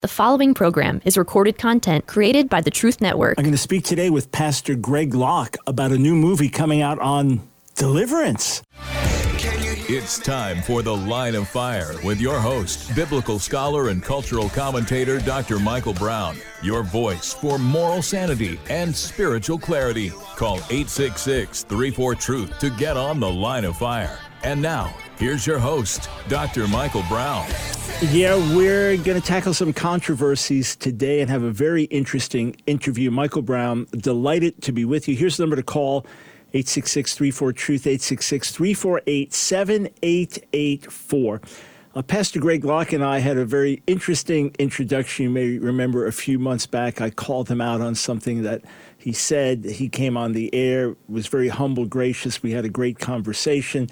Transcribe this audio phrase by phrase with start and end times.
[0.00, 3.34] The following program is recorded content created by the Truth Network.
[3.36, 7.00] I'm going to speak today with Pastor Greg Locke about a new movie coming out
[7.00, 7.40] on
[7.74, 8.62] deliverance.
[9.90, 15.18] It's time for The Line of Fire with your host, biblical scholar and cultural commentator
[15.18, 15.58] Dr.
[15.58, 16.36] Michael Brown.
[16.62, 20.10] Your voice for moral sanity and spiritual clarity.
[20.36, 24.20] Call 866 34 Truth to get on The Line of Fire.
[24.44, 26.66] And now, here's your host, Dr.
[26.68, 27.46] Michael Brown.
[28.10, 33.10] Yeah, we're going to tackle some controversies today and have a very interesting interview.
[33.10, 35.16] Michael Brown, delighted to be with you.
[35.16, 36.06] Here's the number to call
[36.54, 41.40] 866 34 Truth, 866 348 7884.
[41.94, 45.24] Uh, Pastor Greg Locke and I had a very interesting introduction.
[45.24, 48.62] You may remember a few months back, I called him out on something that
[48.96, 49.64] he said.
[49.64, 52.42] He came on the air, was very humble, gracious.
[52.42, 53.88] We had a great conversation.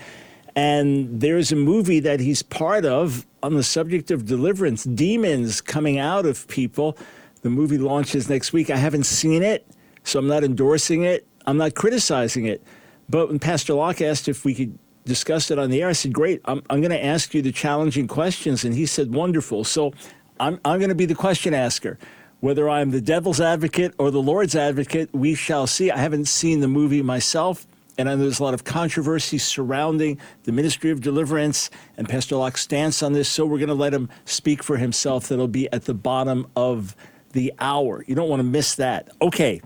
[0.56, 5.98] And there's a movie that he's part of on the subject of deliverance, demons coming
[5.98, 6.96] out of people.
[7.42, 8.70] The movie launches next week.
[8.70, 9.66] I haven't seen it,
[10.02, 11.26] so I'm not endorsing it.
[11.46, 12.62] I'm not criticizing it.
[13.08, 16.14] But when Pastor Locke asked if we could discuss it on the air, I said,
[16.14, 18.64] Great, I'm, I'm going to ask you the challenging questions.
[18.64, 19.62] And he said, Wonderful.
[19.62, 19.92] So
[20.40, 21.98] I'm, I'm going to be the question asker.
[22.40, 25.90] Whether I'm the devil's advocate or the Lord's advocate, we shall see.
[25.90, 27.66] I haven't seen the movie myself.
[27.98, 32.36] And I know there's a lot of controversy surrounding the ministry of deliverance and Pastor
[32.36, 33.28] Locke's stance on this.
[33.28, 35.28] So we're going to let him speak for himself.
[35.28, 36.94] That'll be at the bottom of
[37.32, 38.04] the hour.
[38.06, 39.08] You don't want to miss that.
[39.22, 39.62] Okay.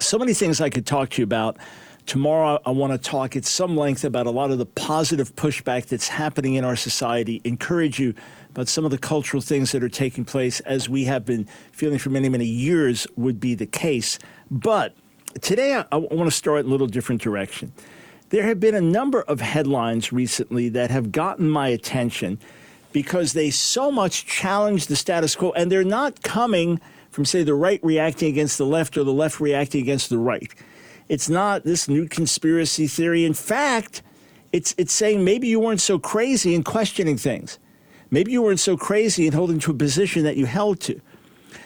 [0.00, 1.58] So many things I could talk to you about.
[2.06, 5.86] Tomorrow, I want to talk at some length about a lot of the positive pushback
[5.86, 8.14] that's happening in our society, encourage you
[8.50, 11.98] about some of the cultural things that are taking place as we have been feeling
[11.98, 14.18] for many, many years would be the case.
[14.50, 14.94] But
[15.40, 17.72] today I, I want to start in a little different direction.
[18.30, 22.38] There have been a number of headlines recently that have gotten my attention
[22.92, 27.54] because they so much challenge the status quo, and they're not coming from, say, the
[27.54, 30.52] right reacting against the left or the left reacting against the right.
[31.08, 33.24] It's not this new conspiracy theory.
[33.24, 34.02] In fact,
[34.52, 37.58] it's, it's saying maybe you weren't so crazy in questioning things.
[38.10, 41.00] Maybe you weren't so crazy in holding to a position that you held to.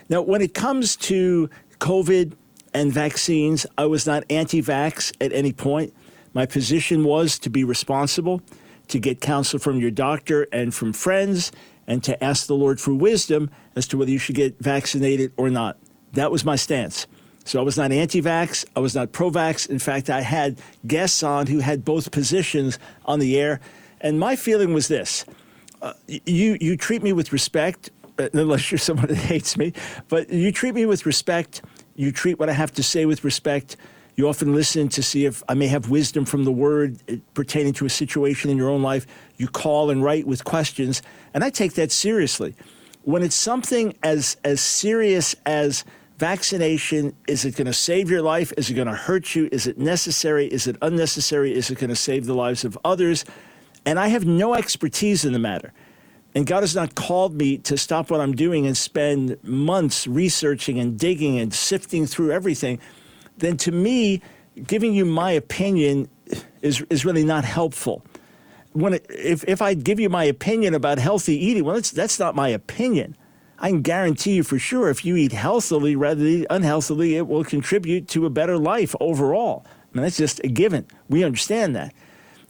[0.08, 2.34] Now, when it comes to COVID
[2.74, 5.94] and vaccines, I was not anti vax at any point.
[6.34, 8.42] My position was to be responsible,
[8.88, 11.52] to get counsel from your doctor and from friends,
[11.86, 15.50] and to ask the Lord for wisdom as to whether you should get vaccinated or
[15.50, 15.78] not.
[16.12, 17.06] That was my stance.
[17.44, 19.68] So I was not anti vax, I was not pro vax.
[19.68, 23.60] In fact, I had guests on who had both positions on the air.
[24.00, 25.24] And my feeling was this
[25.80, 29.72] uh, you, you treat me with respect, uh, unless you're someone that hates me,
[30.08, 31.62] but you treat me with respect
[31.98, 33.76] you treat what I have to say with respect.
[34.14, 37.72] You often listen to see if I may have wisdom from the word uh, pertaining
[37.74, 39.04] to a situation in your own life.
[39.36, 41.02] You call and write with questions,
[41.34, 42.54] and I take that seriously.
[43.02, 45.84] When it's something as as serious as
[46.18, 48.52] vaccination, is it going to save your life?
[48.56, 49.48] Is it going to hurt you?
[49.50, 50.46] Is it necessary?
[50.46, 51.52] Is it unnecessary?
[51.52, 53.24] Is it going to save the lives of others?
[53.84, 55.72] And I have no expertise in the matter
[56.34, 60.78] and God has not called me to stop what I'm doing and spend months researching
[60.78, 62.78] and digging and sifting through everything,
[63.38, 64.20] then to me,
[64.66, 66.08] giving you my opinion
[66.62, 68.04] is, is really not helpful.
[68.72, 72.18] When it, if, if I give you my opinion about healthy eating, well, that's, that's
[72.18, 73.16] not my opinion.
[73.58, 77.44] I can guarantee you for sure if you eat healthily rather than unhealthily, it will
[77.44, 79.64] contribute to a better life overall.
[79.66, 80.86] I mean, that's just a given.
[81.08, 81.92] We understand that.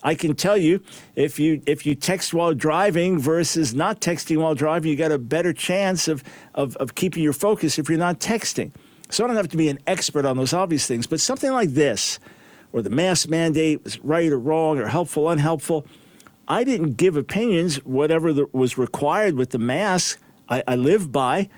[0.03, 0.81] I can tell you
[1.17, 5.19] if you if you text while driving versus not texting while driving, you got a
[5.19, 6.23] better chance of,
[6.55, 8.73] of, of keeping your focus if you're not texting.
[9.11, 11.71] So I don't have to be an expert on those obvious things, but something like
[11.71, 12.21] this,
[12.73, 15.87] or the mask mandate was right or wrong or helpful, unhelpful.
[16.47, 21.49] I didn't give opinions, whatever the, was required with the mask, I, I live by.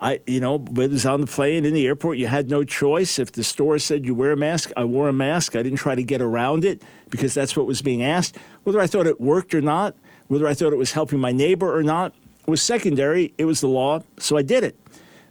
[0.00, 3.18] I, you know, whether it's on the plane, in the airport, you had no choice.
[3.18, 5.56] If the store said you wear a mask, I wore a mask.
[5.56, 8.36] I didn't try to get around it because that's what was being asked.
[8.64, 9.94] Whether I thought it worked or not,
[10.28, 12.14] whether I thought it was helping my neighbor or not,
[12.46, 13.34] was secondary.
[13.38, 14.76] It was the law, so I did it.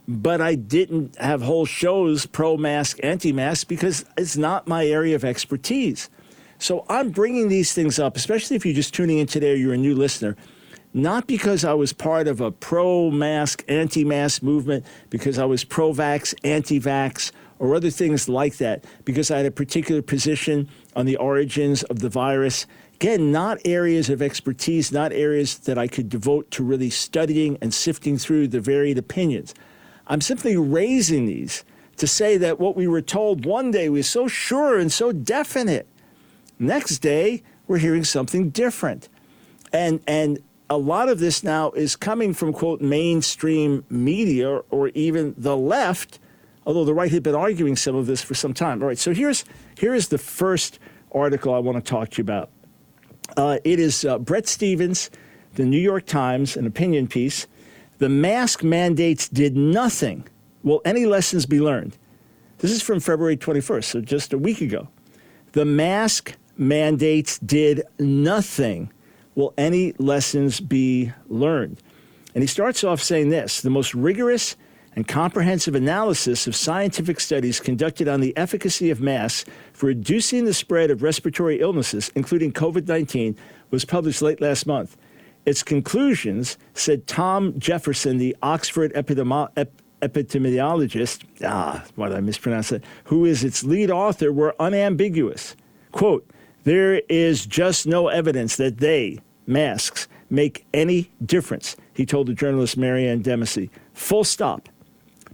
[0.06, 5.14] But I didn't have whole shows pro mask, anti mask, because it's not my area
[5.14, 6.08] of expertise.
[6.58, 9.74] So I'm bringing these things up, especially if you're just tuning in today or you're
[9.74, 10.36] a new listener
[10.94, 15.64] not because I was part of a pro mask, anti mask movement, because I was
[15.64, 20.68] pro vax, anti vax, or other things like that, because I had a particular position
[20.98, 22.66] on the origins of the virus.
[22.96, 27.72] Again, not areas of expertise, not areas that I could devote to really studying and
[27.72, 29.54] sifting through the varied opinions.
[30.08, 31.64] I'm simply raising these
[31.98, 35.86] to say that what we were told one day was so sure and so definite.
[36.58, 39.08] Next day, we're hearing something different.
[39.72, 45.34] And, and a lot of this now is coming from, quote, mainstream media or even
[45.38, 46.18] the left,
[46.66, 48.82] although the right had been arguing some of this for some time.
[48.82, 49.44] All right, so here's,
[49.78, 50.80] here is the first
[51.12, 52.50] article I want to talk to you about.
[53.36, 55.10] Uh, it is uh, Bret Stephens,
[55.54, 57.46] the New York Times, an opinion piece.
[57.98, 60.26] The mask mandates did nothing.
[60.62, 61.96] Will any lessons be learned?
[62.58, 64.88] This is from February 21st, so just a week ago.
[65.52, 68.92] The mask mandates did nothing.
[69.34, 71.80] Will any lessons be learned?
[72.34, 74.56] And he starts off saying this the most rigorous
[74.98, 80.52] and comprehensive analysis of scientific studies conducted on the efficacy of masks for reducing the
[80.52, 83.36] spread of respiratory illnesses, including COVID 19,
[83.70, 84.96] was published late last month.
[85.46, 89.70] Its conclusions, said Tom Jefferson, the Oxford epidemi- ep-
[90.02, 95.54] epidemiologist, ah, why did I mispronounce it, who is its lead author, were unambiguous.
[95.92, 96.28] Quote,
[96.64, 102.76] there is just no evidence that they, masks, make any difference, he told the journalist
[102.76, 103.70] Maryanne Demasi.
[103.92, 104.68] Full stop.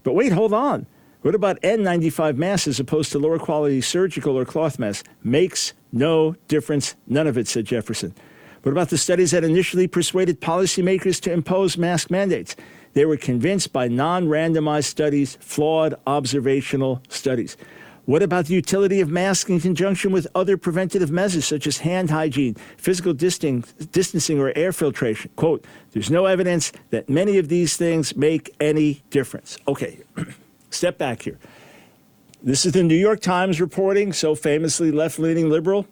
[0.05, 0.87] But wait, hold on.
[1.23, 5.09] What about N95 masks as opposed to lower quality surgical or cloth masks?
[5.23, 6.95] Makes no difference.
[7.07, 8.15] None of it, said Jefferson.
[8.63, 12.57] What about the studies that initially persuaded policymakers to impose mask mandates?
[12.93, 17.57] They were convinced by non randomized studies, flawed observational studies.
[18.07, 22.11] What about the utility of masks in conjunction with other preventative measures such as hand
[22.11, 25.31] hygiene, physical distancing, or air filtration?
[25.37, 29.57] Quote, there's no evidence that many of these things make any difference.
[29.67, 30.01] Okay,
[30.71, 31.39] step back here.
[32.43, 35.87] This is the New York Times reporting, so famously left leaning liberal.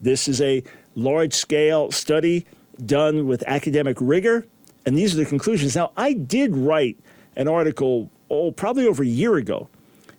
[0.00, 0.62] This is a
[0.94, 2.46] large scale study
[2.86, 4.46] done with academic rigor,
[4.86, 5.74] and these are the conclusions.
[5.74, 6.98] Now, I did write
[7.34, 9.68] an article, oh, probably over a year ago,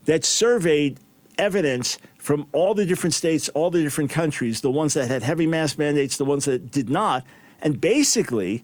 [0.04, 1.00] that surveyed
[1.40, 5.48] evidence from all the different states, all the different countries, the ones that had heavy
[5.48, 7.26] mask mandates, the ones that did not.
[7.62, 8.64] And basically,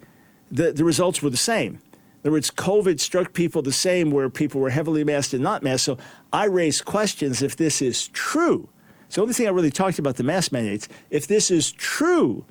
[0.51, 1.79] the, the results were the same.
[2.23, 5.63] In other words, COVID struck people the same where people were heavily masked and not
[5.63, 5.85] masked.
[5.85, 5.97] So
[6.33, 8.67] I raise questions if this is true.
[9.09, 10.87] So the only thing I really talked about the mask mandates.
[11.09, 12.43] If this is true,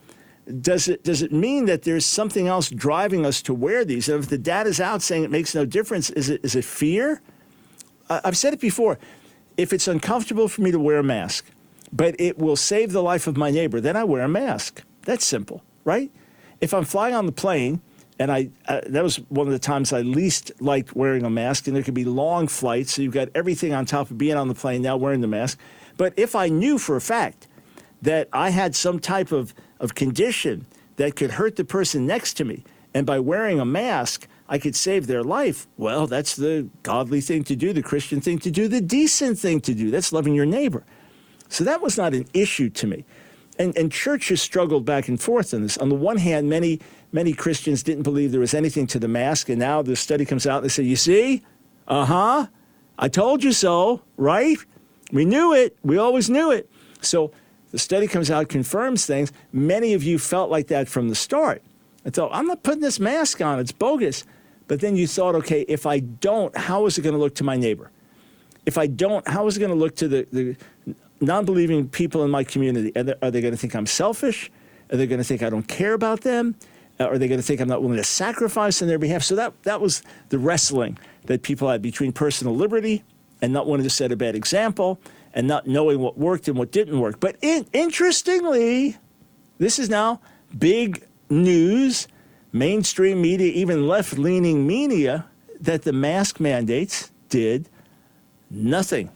[0.60, 4.08] does it does it mean that there's something else driving us to wear these?
[4.08, 7.20] And if the data's out saying it makes no difference, is it is it fear?
[8.08, 8.98] I've said it before
[9.56, 11.46] if it's uncomfortable for me to wear a mask,
[11.92, 14.82] but it will save the life of my neighbor, then I wear a mask.
[15.02, 16.10] That's simple, right?
[16.60, 17.80] If I'm flying on the plane,
[18.18, 21.66] and I uh, that was one of the times I least liked wearing a mask,
[21.66, 24.48] and there could be long flights, so you've got everything on top of being on
[24.48, 25.58] the plane now wearing the mask.
[25.96, 27.46] But if I knew for a fact
[28.02, 30.66] that I had some type of, of condition
[30.96, 34.76] that could hurt the person next to me, and by wearing a mask, I could
[34.76, 35.66] save their life.
[35.76, 39.60] Well, that's the godly thing to do, the Christian thing to do, the decent thing
[39.62, 39.90] to do.
[39.90, 40.84] That's loving your neighbor.
[41.48, 43.04] So that was not an issue to me.
[43.58, 45.76] And, and churches struggled back and forth on this.
[45.78, 46.78] On the one hand, many,
[47.10, 49.48] many Christians didn't believe there was anything to the mask.
[49.48, 51.42] And now the study comes out and they say, You see?
[51.88, 52.46] Uh huh.
[52.96, 54.58] I told you so, right?
[55.10, 55.76] We knew it.
[55.82, 56.70] We always knew it.
[57.00, 57.32] So
[57.72, 59.32] the study comes out, confirms things.
[59.52, 61.60] Many of you felt like that from the start.
[62.06, 63.58] I thought, I'm not putting this mask on.
[63.58, 64.24] It's bogus.
[64.66, 67.44] But then you thought, okay, if I don't, how is it going to look to
[67.44, 67.90] my neighbor?
[68.66, 70.56] If I don't, how is it going to look to the, the
[71.20, 72.92] non believing people in my community?
[72.96, 74.50] Are they, are they, going to think I'm selfish?
[74.90, 76.56] Are they going to think I don't care about them?
[76.98, 79.22] Uh, are they going to think I'm not willing to sacrifice on their behalf?
[79.22, 83.02] So that, that was the wrestling that people had between personal liberty
[83.42, 85.00] and not wanting to set a bad example
[85.34, 87.20] and not knowing what worked and what didn't work.
[87.20, 88.96] But in, interestingly,
[89.58, 90.20] this is now
[90.56, 92.06] big news
[92.54, 95.26] mainstream media, even left leaning media,
[95.60, 97.68] that the mask mandates did
[98.48, 99.10] nothing.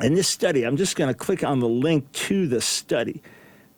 [0.00, 3.22] In this study, I'm just going to click on the link to the study,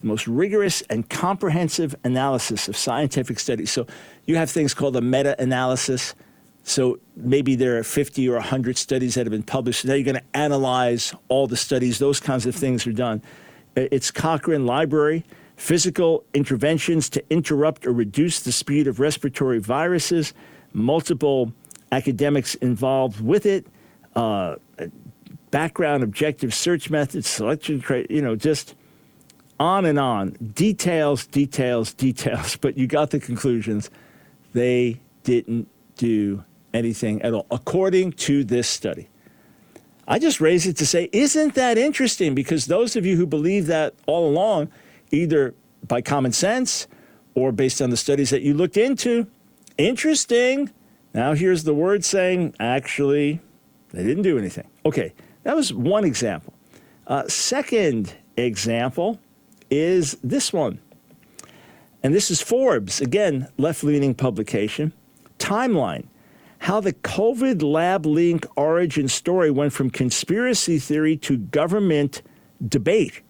[0.01, 3.71] the most rigorous and comprehensive analysis of scientific studies.
[3.71, 3.87] So
[4.27, 6.15] you have things called a meta analysis.
[6.63, 9.87] So maybe there are 50 or 100 studies that have been published.
[9.87, 13.23] Now you're going to analyze all the studies, those kinds of things are done.
[13.75, 15.25] It's Cochrane Library
[15.57, 20.35] physical interventions to interrupt or reduce the speed of respiratory viruses,
[20.73, 21.53] multiple
[21.93, 23.67] academics involved with it,
[24.15, 24.57] uh,
[25.51, 28.75] background objective search methods, selection, you know, just
[29.59, 30.31] on and on.
[30.55, 33.91] Details, details, details, but you got the conclusions.
[34.53, 36.45] They didn't do
[36.75, 39.09] anything at all, according to this study.
[40.09, 42.35] I just raise it to say, isn't that interesting?
[42.35, 44.71] Because those of you who believe that all along,
[45.17, 45.55] either
[45.87, 46.87] by common sense
[47.35, 49.27] or based on the studies that you looked into.
[49.79, 50.71] Interesting.
[51.15, 53.41] Now here's the word saying, actually,
[53.93, 54.69] they didn't do anything.
[54.85, 56.53] Okay, that was one example.
[57.07, 59.19] Uh, second example
[59.71, 60.81] is this one.
[62.03, 64.93] And this is Forbes, again, left leaning publication.
[65.39, 66.07] Timeline
[66.67, 72.23] how the COVID lab link origin story went from conspiracy theory to government
[72.67, 73.23] debate.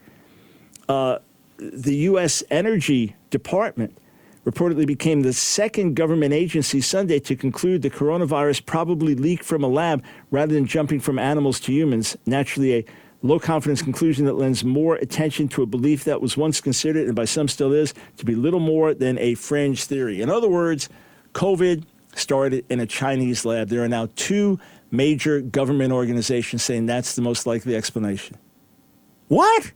[0.89, 1.19] Uh,
[1.59, 2.43] the U.S.
[2.51, 3.97] Energy Department
[4.45, 9.69] reportedly became the second government agency Sunday to conclude the coronavirus probably leaked from a
[9.69, 12.17] lab rather than jumping from animals to humans.
[12.27, 12.85] Naturally, a
[13.23, 17.17] low confidence conclusion that lends more attention to a belief that was once considered, and
[17.17, 20.23] by some still is, to be little more than a fringe theory.
[20.23, 20.89] In other words,
[21.33, 21.85] COVID
[22.15, 23.69] started in a Chinese lab.
[23.69, 24.61] There are now two
[24.91, 28.37] major government organizations saying that's the most likely explanation.
[29.29, 29.73] What?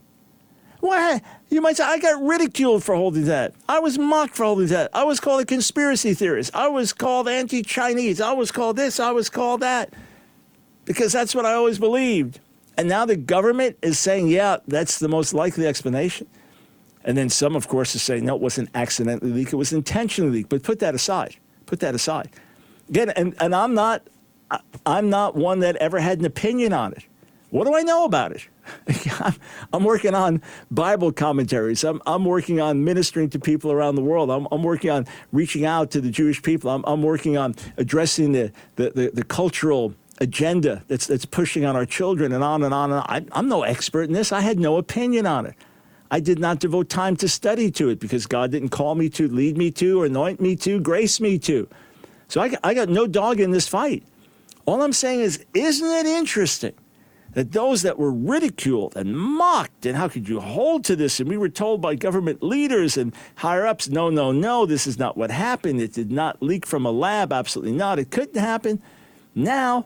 [0.81, 1.21] Why?
[1.49, 3.53] You might say, I got ridiculed for holding that.
[3.69, 4.89] I was mocked for holding that.
[4.93, 6.53] I was called a conspiracy theorist.
[6.55, 8.19] I was called anti Chinese.
[8.19, 8.99] I was called this.
[8.99, 9.93] I was called that.
[10.85, 12.39] Because that's what I always believed.
[12.77, 16.27] And now the government is saying, yeah, that's the most likely explanation.
[17.03, 20.31] And then some, of course, are saying, no, it wasn't accidentally leaked, it was intentionally
[20.31, 20.49] leaked.
[20.49, 21.35] But put that aside.
[21.65, 22.29] Put that aside.
[22.89, 24.03] Again, and, and I'm not
[24.85, 27.05] I'm not one that ever had an opinion on it.
[27.49, 28.47] What do I know about it?
[29.73, 31.83] I'm working on Bible commentaries.
[31.83, 34.29] I'm, I'm working on ministering to people around the world.
[34.29, 36.69] I'm, I'm working on reaching out to the Jewish people.
[36.69, 41.75] I'm, I'm working on addressing the, the, the, the, cultural agenda that's, that's pushing on
[41.75, 42.91] our children and on and on.
[42.91, 43.05] And on.
[43.07, 44.31] I, I'm no expert in this.
[44.31, 45.55] I had no opinion on it.
[46.09, 49.29] I did not devote time to study to it because God didn't call me to,
[49.29, 51.69] lead me to, or anoint me to, grace me to.
[52.27, 54.03] So I, I got no dog in this fight.
[54.65, 56.73] All I'm saying is, isn't it interesting
[57.33, 61.19] that those that were ridiculed and mocked, and how could you hold to this?
[61.19, 64.99] And we were told by government leaders and higher ups, no, no, no, this is
[64.99, 65.81] not what happened.
[65.81, 67.31] It did not leak from a lab.
[67.31, 67.99] Absolutely not.
[67.99, 68.81] It couldn't happen.
[69.33, 69.85] Now,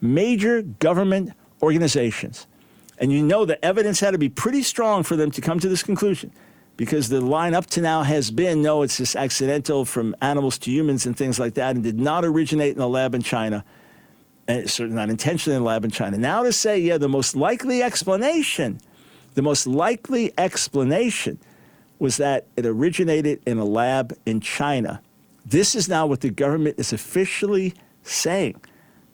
[0.00, 1.32] major government
[1.62, 2.46] organizations,
[2.98, 5.68] and you know the evidence had to be pretty strong for them to come to
[5.68, 6.30] this conclusion
[6.76, 10.70] because the line up to now has been no, it's just accidental from animals to
[10.70, 13.64] humans and things like that, and did not originate in a lab in China
[14.46, 16.18] and certainly not intentionally in a lab in China.
[16.18, 18.80] Now to say, yeah, the most likely explanation,
[19.34, 21.38] the most likely explanation
[21.98, 25.00] was that it originated in a lab in China.
[25.46, 28.60] This is now what the government is officially saying.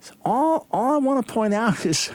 [0.00, 2.10] So all, all I want to point out is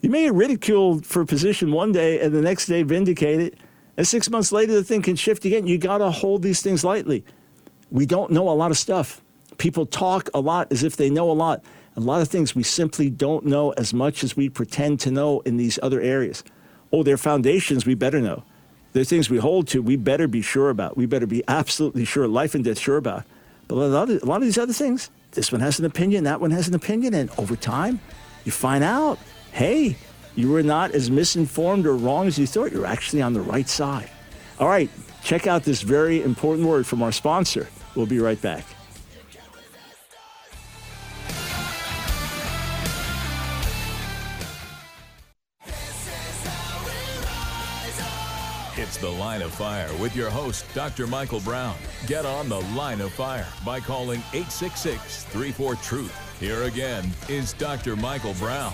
[0.00, 3.56] you may get ridiculed for a position one day and the next day vindicated.
[3.96, 5.66] And six months later, the thing can shift again.
[5.66, 7.24] You got to hold these things lightly.
[7.90, 9.22] We don't know a lot of stuff.
[9.58, 11.64] People talk a lot as if they know a lot
[11.96, 15.40] a lot of things we simply don't know as much as we pretend to know
[15.40, 16.44] in these other areas.
[16.92, 18.44] Oh, they're foundations we better know.
[18.92, 20.96] They're things we hold to we better be sure about.
[20.96, 23.24] We better be absolutely sure, life and death sure about.
[23.68, 26.24] But a lot of, a lot of these other things, this one has an opinion,
[26.24, 27.98] that one has an opinion, and over time,
[28.44, 29.18] you find out,
[29.52, 29.96] hey,
[30.34, 32.72] you were not as misinformed or wrong as you thought.
[32.72, 34.10] You're actually on the right side.
[34.60, 34.90] All right,
[35.24, 37.68] check out this very important word from our sponsor.
[37.94, 38.64] We'll be right back.
[48.96, 51.06] It's The Line of Fire with your host, Dr.
[51.06, 51.76] Michael Brown.
[52.06, 56.40] Get on The Line of Fire by calling 866 34 Truth.
[56.40, 57.94] Here again is Dr.
[57.94, 58.72] Michael Brown.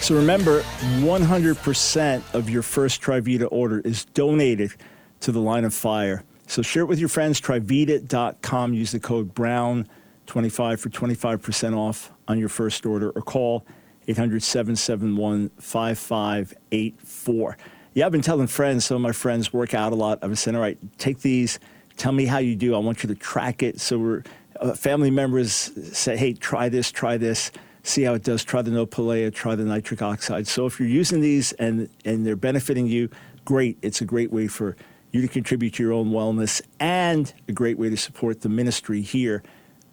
[0.00, 0.62] So remember,
[1.02, 4.72] 100% of your first Trivita order is donated
[5.20, 6.24] to The Line of Fire.
[6.48, 8.74] So share it with your friends, trivita.com.
[8.74, 13.64] Use the code BROWN25 for 25% off on your first order or call
[14.08, 17.56] 800 771 5584
[17.96, 20.18] yeah, I've been telling friends, some of my friends work out a lot.
[20.20, 21.58] I've been saying, all right, take these,
[21.96, 22.74] tell me how you do.
[22.74, 23.80] I want you to track it.
[23.80, 24.22] So we're,
[24.60, 27.50] uh, family members say, hey, try this, try this,
[27.84, 28.44] see how it does.
[28.44, 30.46] Try the Nopalea, try the nitric oxide.
[30.46, 33.08] So if you're using these and, and they're benefiting you,
[33.46, 33.78] great.
[33.80, 34.76] It's a great way for
[35.12, 39.00] you to contribute to your own wellness and a great way to support the ministry
[39.00, 39.42] here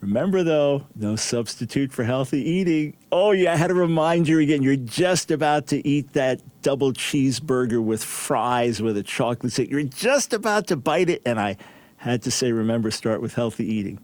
[0.03, 2.97] Remember, though, no substitute for healthy eating.
[3.09, 4.61] Oh, yeah, I had to remind you again.
[4.61, 9.71] You're just about to eat that double cheeseburger with fries with a chocolate stick.
[9.71, 11.21] You're just about to bite it.
[11.25, 11.55] And I
[11.95, 13.97] had to say, remember, start with healthy eating.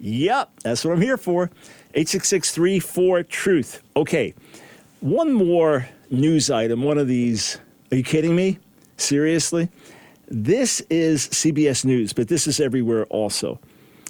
[0.00, 1.44] Yep, that's what I'm here for.
[1.94, 2.58] 866
[3.28, 3.82] Truth.
[3.94, 4.34] Okay,
[4.98, 6.82] one more news item.
[6.82, 7.60] One of these.
[7.92, 8.58] Are you kidding me?
[8.96, 9.68] Seriously?
[10.26, 13.60] This is CBS News, but this is everywhere also.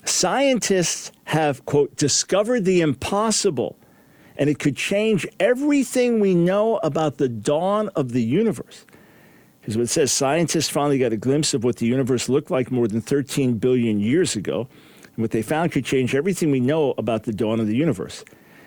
[0.09, 3.77] Scientists have, quote, discovered the impossible,
[4.37, 8.87] and it could change everything we know about the dawn of the universe.
[9.63, 12.71] Here's what it says Scientists finally got a glimpse of what the universe looked like
[12.71, 14.69] more than 13 billion years ago,
[15.03, 18.25] and what they found could change everything we know about the dawn of the universe.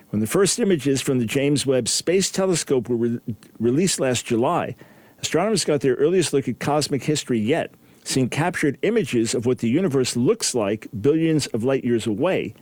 [0.09, 3.19] When the first images from the James Webb Space Telescope were re-
[3.59, 4.75] released last July,
[5.21, 7.73] astronomers got their earliest look at cosmic history yet.
[8.03, 12.53] Seen captured images of what the universe looks like billions of light years away,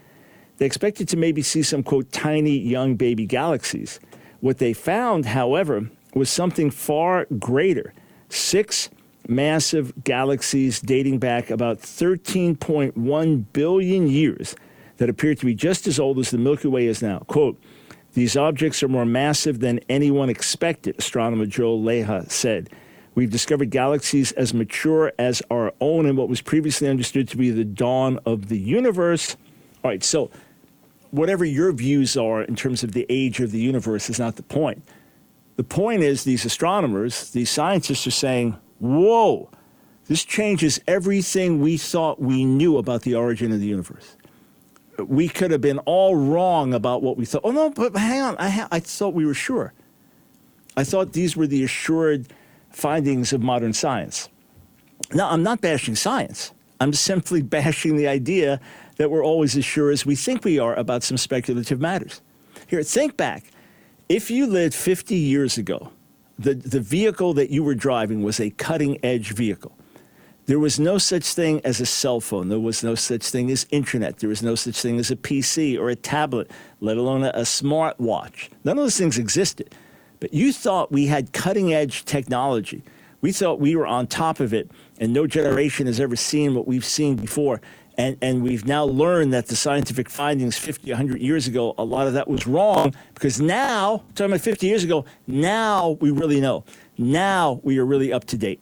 [0.58, 4.00] they expected to maybe see some, quote, tiny young baby galaxies.
[4.40, 7.94] What they found, however, was something far greater
[8.30, 8.90] six
[9.28, 14.56] massive galaxies dating back about 13.1 billion years
[14.98, 17.20] that appear to be just as old as the Milky Way is now.
[17.28, 17.62] Quote,
[18.14, 22.70] these objects are more massive than anyone expected, astronomer Joel Leja said.
[23.18, 27.50] We've discovered galaxies as mature as our own in what was previously understood to be
[27.50, 29.36] the dawn of the universe.
[29.84, 30.30] All right, so
[31.10, 34.44] whatever your views are in terms of the age of the universe is not the
[34.44, 34.88] point.
[35.56, 39.50] The point is, these astronomers, these scientists are saying, whoa,
[40.06, 44.16] this changes everything we thought we knew about the origin of the universe.
[45.00, 47.42] We could have been all wrong about what we thought.
[47.44, 48.38] Oh, no, but hang on.
[48.38, 49.74] I, ha- I thought we were sure.
[50.76, 52.32] I thought these were the assured
[52.78, 54.30] findings of modern science.
[55.14, 56.52] Now, I'm not bashing science.
[56.80, 58.60] I'm simply bashing the idea
[58.98, 62.22] that we're always as sure as we think we are about some speculative matters.
[62.68, 63.46] Here, think back.
[64.10, 65.92] If you lived 50 years ago,
[66.40, 69.76] the, the vehicle that you were driving was a cutting edge vehicle.
[70.46, 72.48] There was no such thing as a cell phone.
[72.48, 74.20] There was no such thing as internet.
[74.20, 77.42] There was no such thing as a PC or a tablet, let alone a, a
[77.42, 78.50] smartwatch.
[78.64, 79.76] None of those things existed.
[80.20, 82.84] But you thought we had cutting edge technology.
[83.22, 84.70] We thought we were on top of it,
[85.00, 87.62] and no generation has ever seen what we've seen before.
[87.98, 92.06] And, and we've now learned that the scientific findings 50, 100 years ago, a lot
[92.06, 96.64] of that was wrong because now, talking about 50 years ago, now we really know.
[97.00, 98.62] Now we are really up to date.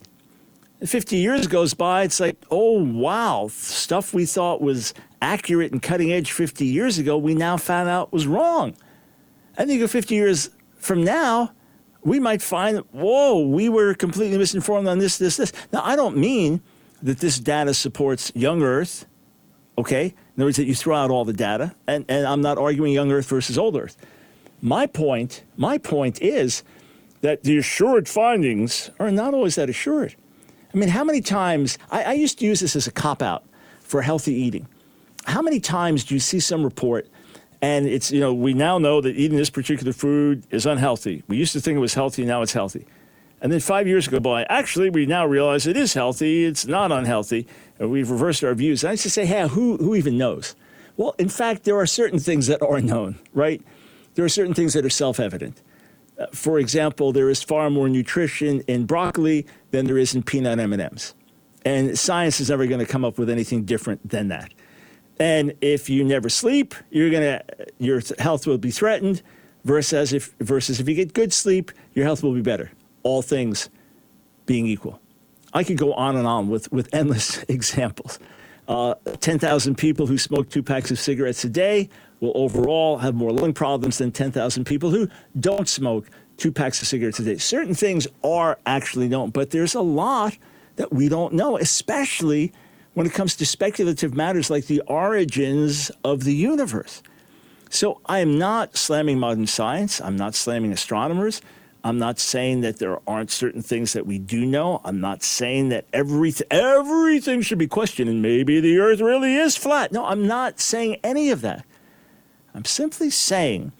[0.85, 6.13] 50 years goes by, it's like, oh, wow, stuff we thought was accurate and cutting
[6.13, 8.75] edge 50 years ago, we now found out was wrong.
[9.57, 10.50] I think 50 years
[10.85, 11.51] from now,
[12.03, 15.51] we might find, whoa, we were completely misinformed on this, this, this.
[15.73, 16.61] Now, I don't mean
[17.01, 19.05] that this data supports young Earth
[19.77, 20.05] Okay?
[20.05, 22.93] In other words, that you throw out all the data, and, and I'm not arguing
[22.93, 23.97] young Earth versus old Earth.
[24.61, 26.63] My point, my point is
[27.21, 30.15] that the assured findings are not always that assured.
[30.74, 33.43] I mean, how many times, I, I used to use this as a cop out
[33.79, 34.67] for healthy eating.
[35.25, 37.07] How many times do you see some report
[37.61, 41.24] and it's, you know, we now know that eating this particular food is unhealthy.
[41.27, 42.85] We used to think it was healthy, now it's healthy.
[43.41, 44.44] And then five years go by.
[44.46, 47.48] Actually, we now realize it is healthy, it's not unhealthy.
[47.79, 48.83] And we've reversed our views.
[48.83, 50.55] And I used to say, hey, who, who even knows?
[50.98, 53.61] Well, in fact, there are certain things that are known, right?
[54.15, 55.61] There are certain things that are self evident.
[56.18, 60.57] Uh, for example, there is far more nutrition in broccoli than there is in peanut
[60.59, 61.13] M&Ms.
[61.65, 64.53] And science is never going to come up with anything different than that.
[65.19, 67.43] And if you never sleep, you're to
[67.79, 69.21] your health will be threatened
[69.63, 72.71] versus if versus if you get good sleep, your health will be better
[73.05, 73.69] all things
[74.45, 74.99] being equal.
[75.53, 78.19] I could go on and on with, with endless examples.
[78.67, 81.87] Uh, 10,000 people who smoke two packs of cigarettes a day
[82.19, 85.07] will overall have more lung problems than 10,000 people who
[85.39, 87.37] don't smoke two packs of cigarettes a day.
[87.37, 90.35] Certain things are actually known, but there's a lot
[90.77, 92.51] that we don't know, especially
[92.96, 97.03] when it comes to speculative matters like the origins of the universe.
[97.70, 101.42] So I am not slamming modern science, I'm not slamming astronomers.
[101.84, 104.81] I'm not saying that there aren't certain things that we do know.
[104.84, 109.55] I'm not saying that everything everything should be questioned and maybe the earth really is
[109.55, 109.92] flat.
[109.92, 111.64] No, I'm not saying any of that.
[112.55, 113.72] I'm simply saying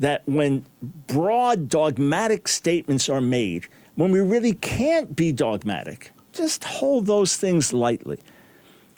[0.00, 0.66] that when
[1.06, 7.72] broad dogmatic statements are made, when we really can't be dogmatic, just hold those things
[7.72, 8.18] lightly.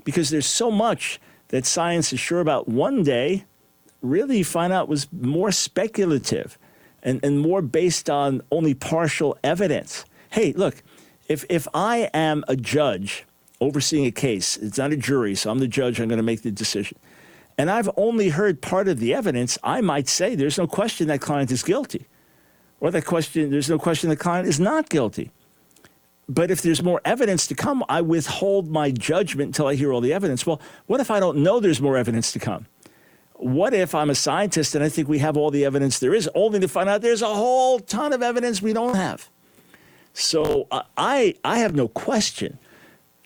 [0.07, 3.45] Because there's so much that science is sure about one day,
[4.01, 6.57] really you find out was more speculative
[7.03, 10.05] and, and more based on only partial evidence.
[10.31, 10.81] Hey, look,
[11.27, 13.27] if, if I am a judge
[13.61, 16.43] overseeing a case, it's not a jury, so I'm the judge, I'm going to make
[16.43, 16.99] the decision,
[17.59, 21.21] and I've only heard part of the evidence, I might say there's no question that
[21.21, 22.07] client is guilty.
[22.79, 25.33] Or that question, there's no question the client is not guilty.
[26.29, 30.01] But if there's more evidence to come, I withhold my judgment until I hear all
[30.01, 30.45] the evidence.
[30.45, 32.67] Well, what if I don't know there's more evidence to come?
[33.39, 36.29] what if I'm a scientist and I think we have all the evidence there is,
[36.35, 39.29] only to find out there's a whole ton of evidence we don't have?
[40.15, 42.59] So uh, I, I have no question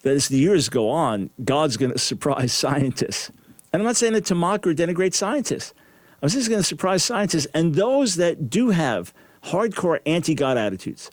[0.03, 3.31] that as the years go on, God's going to surprise scientists.
[3.73, 5.75] And I'm not saying that to mock or denigrate scientists.
[6.23, 11.11] I'm just going to surprise scientists and those that do have hardcore anti God attitudes,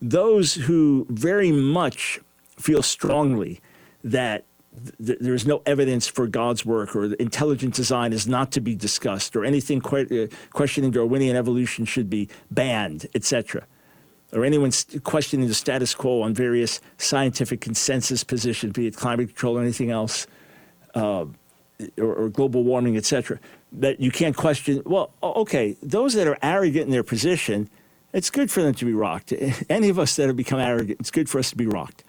[0.00, 2.20] those who very much
[2.58, 3.60] feel strongly
[4.04, 4.44] that
[5.04, 9.36] th- there's no evidence for God's work, or intelligent design is not to be discussed,
[9.36, 13.66] or anything que- uh, questioning Darwinian evolution should be banned, etc.
[14.32, 14.72] or anyone
[15.04, 19.90] questioning the status quo on various scientific consensus positions, be it climate control or anything
[19.90, 20.26] else,
[20.96, 21.24] uh,
[21.98, 23.38] or, or, global warming, etc.,
[23.70, 24.82] that you can't question.
[24.84, 27.70] Well, okay, those that are arrogant in their position,
[28.16, 29.34] it's good for them to be rocked.
[29.68, 32.02] Any of us that have become arrogant, it's good for us to be rocked.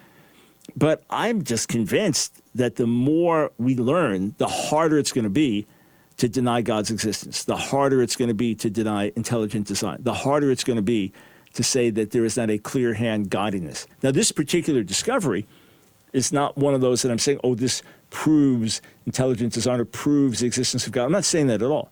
[0.73, 5.67] But I'm just convinced that the more we learn, the harder it's going to be
[6.15, 10.13] to deny God's existence, the harder it's going to be to deny intelligent design, the
[10.13, 11.11] harder it's going to be
[11.55, 13.85] to say that there is not a clear hand this.
[14.01, 15.45] Now, this particular discovery
[16.13, 20.39] is not one of those that I'm saying, oh, this proves intelligent design or proves
[20.39, 21.05] the existence of God.
[21.05, 21.91] I'm not saying that at all.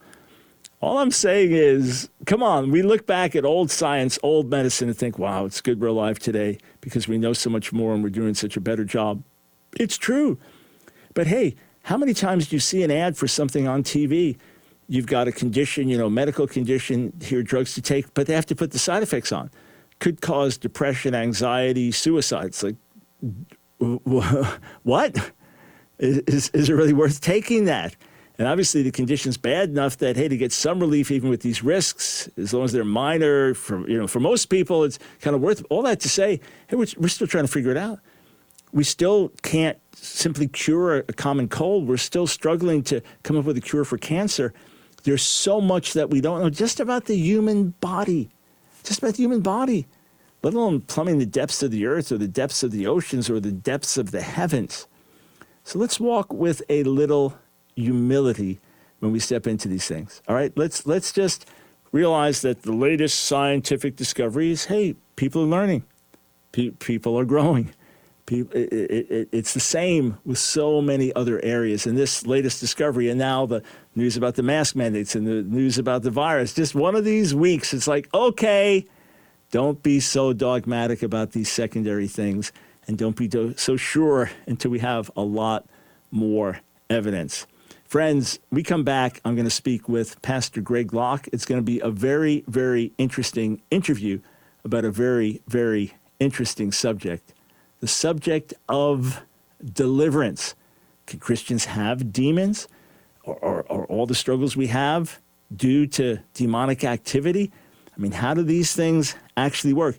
[0.82, 4.98] All I'm saying is, come on, we look back at old science, old medicine, and
[4.98, 8.10] think, wow, it's good we're alive today because we know so much more and we're
[8.10, 9.24] doing such a better job.
[9.80, 10.38] It's true.
[11.14, 14.38] But hey, how many times do you see an ad for something on TV?
[14.88, 18.46] You've got a condition, you know, medical condition, here drugs to take, but they have
[18.48, 19.50] to put the side effects on.
[20.00, 22.48] Could cause depression, anxiety, suicide.
[22.48, 22.76] It's like,
[24.84, 25.32] what?
[25.98, 27.96] Is, is it really worth taking that?
[28.38, 31.64] And obviously, the condition's bad enough that hey, to get some relief even with these
[31.64, 35.42] risks, as long as they're minor, for you know, for most people, it's kind of
[35.42, 35.64] worth.
[35.70, 38.00] All that to say, hey, we're, we're still trying to figure it out.
[38.74, 41.88] We still can't simply cure a common cold.
[41.88, 44.54] We're still struggling to come up with a cure for cancer.
[45.04, 48.30] There's so much that we don't know just about the human body,
[48.84, 49.88] just about the human body,
[50.44, 53.40] let alone plumbing the depths of the earth or the depths of the oceans or
[53.40, 54.88] the depths of the heavens.
[55.64, 57.38] So let's walk with a little
[57.76, 58.60] humility
[59.00, 60.22] when we step into these things.
[60.28, 61.46] All right, let's let's just
[61.92, 65.84] realize that the latest scientific discovery is hey, people are learning,
[66.52, 67.74] Pe- people are growing.
[68.26, 71.86] People, it, it, it, it's the same with so many other areas.
[71.86, 73.62] And this latest discovery, and now the
[73.94, 77.36] news about the mask mandates and the news about the virus, just one of these
[77.36, 78.88] weeks, it's like, okay,
[79.52, 82.52] don't be so dogmatic about these secondary things,
[82.88, 85.68] and don't be so sure until we have a lot
[86.10, 87.46] more evidence.
[87.86, 89.22] Friends, we come back.
[89.24, 91.28] I'm going to speak with Pastor Greg Locke.
[91.32, 94.22] It's going to be a very, very interesting interview
[94.64, 97.34] about a very, very interesting subject
[97.82, 99.22] the subject of
[99.64, 100.56] deliverance.
[101.06, 102.68] Can Christians have demons?
[103.24, 105.20] Or are all the struggles we have
[105.56, 107.52] due to demonic activity?
[107.96, 109.98] I mean, how do these things actually work?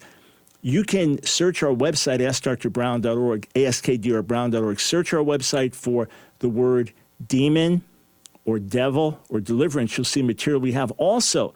[0.63, 4.81] You can search our website, askdrbrown.org, askdrbrown.org.
[4.81, 6.09] Search our website for
[6.41, 6.93] the word
[7.25, 7.83] demon
[8.45, 10.91] or devil or deliverance, you'll see material we have.
[10.93, 11.55] Also,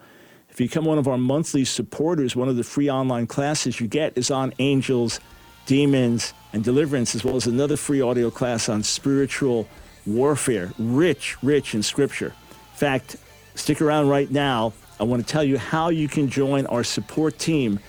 [0.49, 3.87] if you become one of our monthly supporters, one of the free online classes you
[3.87, 5.19] get is on angels,
[5.65, 9.67] demons, and deliverance, as well as another free audio class on spiritual
[10.05, 12.33] warfare, rich, rich in scripture.
[12.49, 13.15] In fact,
[13.55, 14.73] stick around right now.
[14.99, 17.79] I want to tell you how you can join our support team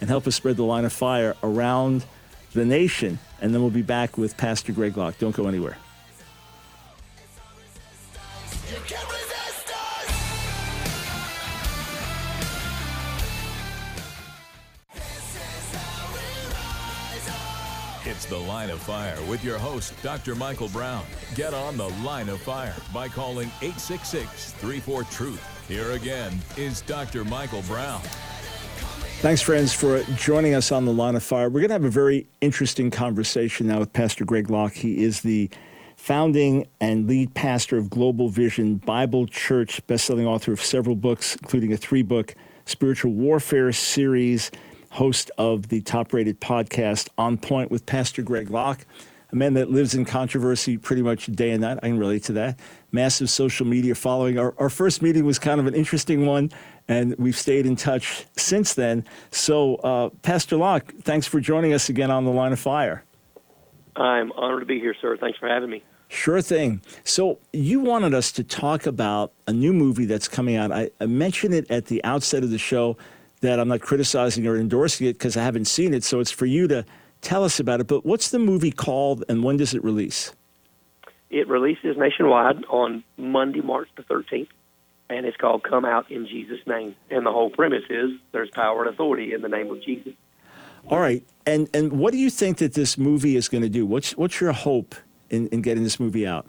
[0.00, 2.04] and help us spread the line of fire around
[2.52, 3.18] the nation.
[3.40, 5.18] And then we'll be back with Pastor Greg Locke.
[5.18, 5.78] Don't go anywhere.
[18.04, 20.36] It's The Line of Fire with your host, Dr.
[20.36, 21.04] Michael Brown.
[21.34, 25.68] Get on The Line of Fire by calling 866 34 Truth.
[25.68, 27.24] Here again is Dr.
[27.24, 28.00] Michael Brown.
[29.20, 31.50] Thanks, friends, for joining us on The Line of Fire.
[31.50, 34.74] We're going to have a very interesting conversation now with Pastor Greg Locke.
[34.74, 35.50] He is the
[36.00, 41.74] founding and lead pastor of Global Vision Bible Church, best-selling author of several books, including
[41.74, 42.34] a three-book
[42.64, 44.50] spiritual warfare series
[44.92, 48.86] host of the top rated podcast On Point with Pastor Greg Locke,
[49.30, 51.78] a man that lives in controversy pretty much day and night.
[51.82, 52.58] I can relate to that.
[52.90, 54.38] Massive social media following.
[54.38, 56.50] Our, our first meeting was kind of an interesting one,
[56.88, 59.04] and we've stayed in touch since then.
[59.30, 63.04] So, uh, Pastor Locke, thanks for joining us again on The Line of Fire.
[63.96, 65.18] I'm honored to be here, sir.
[65.18, 65.84] Thanks for having me.
[66.12, 66.82] Sure thing.
[67.04, 70.72] So, you wanted us to talk about a new movie that's coming out.
[70.72, 72.96] I, I mentioned it at the outset of the show
[73.42, 76.02] that I'm not criticizing or endorsing it because I haven't seen it.
[76.02, 76.84] So it's for you to
[77.20, 77.86] tell us about it.
[77.86, 80.32] But what's the movie called and when does it release?
[81.30, 84.48] It releases nationwide on Monday, March the 13th,
[85.08, 86.96] and it's called Come Out in Jesus' Name.
[87.08, 90.14] And the whole premise is there's power and authority in the name of Jesus.
[90.88, 91.24] All right.
[91.46, 93.86] And, and what do you think that this movie is going to do?
[93.86, 94.96] What's, what's your hope
[95.30, 96.46] in, in getting this movie out?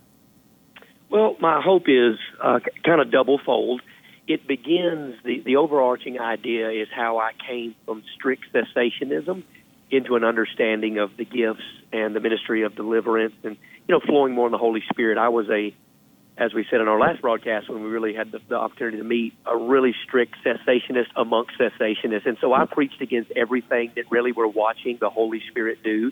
[1.10, 3.82] Well, my hope is uh, kind of double fold
[4.28, 9.44] it begins the the overarching idea is how I came from strict cessationism
[9.90, 14.34] into an understanding of the gifts and the ministry of deliverance and you know flowing
[14.34, 15.18] more in the Holy Spirit.
[15.18, 15.74] I was a
[16.38, 19.04] as we said in our last broadcast when we really had the, the opportunity to
[19.04, 22.26] meet, a really strict cessationist amongst cessationists.
[22.26, 26.12] And so I preached against everything that really we're watching the Holy Spirit do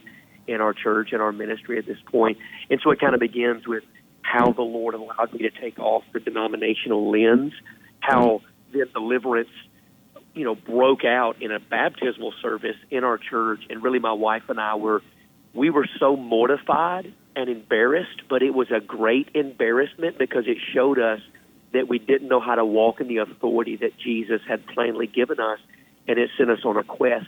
[0.50, 2.38] in our church and our ministry at this point.
[2.70, 3.84] And so it kind of begins with
[4.22, 7.54] how the Lord allowed me to take off the denominational lens,
[8.00, 9.50] how the deliverance,
[10.34, 13.62] you know, broke out in a baptismal service in our church.
[13.70, 15.02] And really, my wife and I were,
[15.54, 21.00] we were so mortified and embarrassed, but it was a great embarrassment because it showed
[21.00, 21.22] us
[21.74, 25.40] that we didn't know how to walk in the authority that Jesus had plainly given
[25.40, 25.60] us,
[26.08, 27.28] and it sent us on a quest.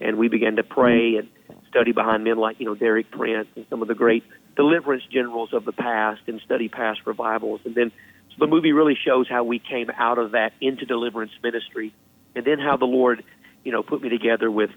[0.00, 1.28] And we began to pray and
[1.68, 4.24] study behind men like you know Derek Prince and some of the great
[4.56, 7.60] deliverance generals of the past, and study past revivals.
[7.64, 7.92] And then
[8.30, 11.94] so the movie really shows how we came out of that into deliverance ministry,
[12.34, 13.24] and then how the Lord,
[13.64, 14.70] you know, put me together with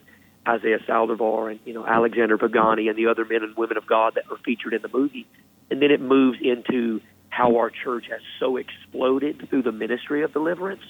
[0.47, 4.15] Isaiah Saldivar and you know Alexander Pagani and the other men and women of God
[4.15, 5.27] that were featured in the movie,
[5.69, 10.33] and then it moves into how our church has so exploded through the ministry of
[10.33, 10.81] deliverance,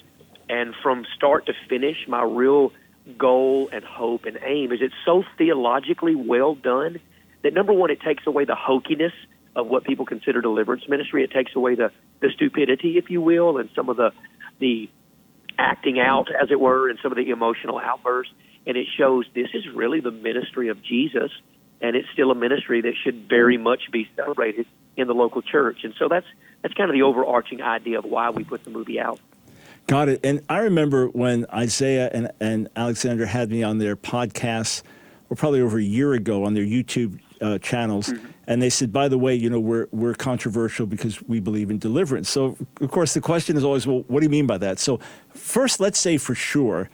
[0.48, 2.72] and from start to finish, my real
[3.18, 7.00] goal and hope and aim is it's so theologically well done
[7.42, 9.12] that number one, it takes away the hokiness
[9.56, 11.24] of what people consider deliverance ministry.
[11.24, 14.12] It takes away the the stupidity, if you will, and some of the
[14.60, 14.88] the
[15.58, 18.32] acting out, as it were, and some of the emotional outbursts
[18.66, 21.30] and it shows this is really the ministry of Jesus,
[21.80, 25.80] and it's still a ministry that should very much be celebrated in the local church.
[25.84, 26.26] And so that's
[26.62, 29.18] that's kind of the overarching idea of why we put the movie out.
[29.86, 30.20] Got it.
[30.24, 34.82] And I remember when Isaiah and, and Alexander had me on their podcasts,
[35.28, 38.26] or probably over a year ago on their YouTube uh, channels, mm-hmm.
[38.46, 41.78] and they said, "By the way, you know, we're we're controversial because we believe in
[41.78, 44.78] deliverance." So, of course, the question is always, "Well, what do you mean by that?"
[44.78, 46.88] So, first, let's say for sure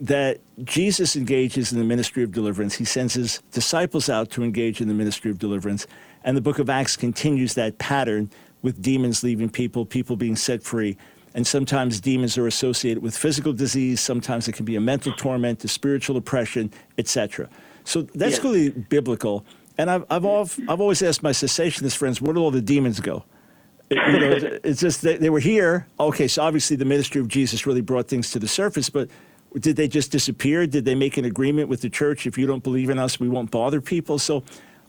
[0.00, 2.74] that Jesus engages in the ministry of deliverance.
[2.74, 5.86] He sends his disciples out to engage in the ministry of deliverance.
[6.24, 8.30] And the book of Acts continues that pattern
[8.62, 10.96] with demons leaving people, people being set free.
[11.34, 15.64] And sometimes demons are associated with physical disease, sometimes it can be a mental torment,
[15.64, 17.48] a spiritual oppression, etc.
[17.84, 18.44] So that's yes.
[18.44, 19.44] really biblical.
[19.78, 23.24] And I've, I've, I've always asked my cessationist friends, where do all the demons go?
[23.90, 25.86] you know, it's just they, they were here.
[26.00, 29.08] Okay, so obviously the ministry of Jesus really brought things to the surface, but
[29.58, 30.66] did they just disappear?
[30.66, 32.26] Did they make an agreement with the church?
[32.26, 34.18] If you don't believe in us, we won't bother people.
[34.18, 34.44] So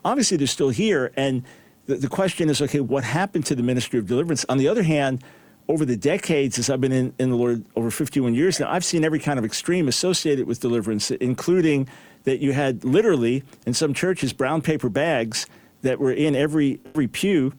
[0.06, 1.12] obviously they're still here.
[1.18, 1.44] And
[1.86, 4.46] the, the question is okay, what happened to the ministry of deliverance?
[4.48, 5.24] On the other hand,
[5.67, 8.84] over the decades, as I've been in, in the Lord over 51 years now, I've
[8.84, 11.88] seen every kind of extreme associated with deliverance, including
[12.23, 15.45] that you had literally in some churches brown paper bags
[15.82, 17.54] that were in every every pew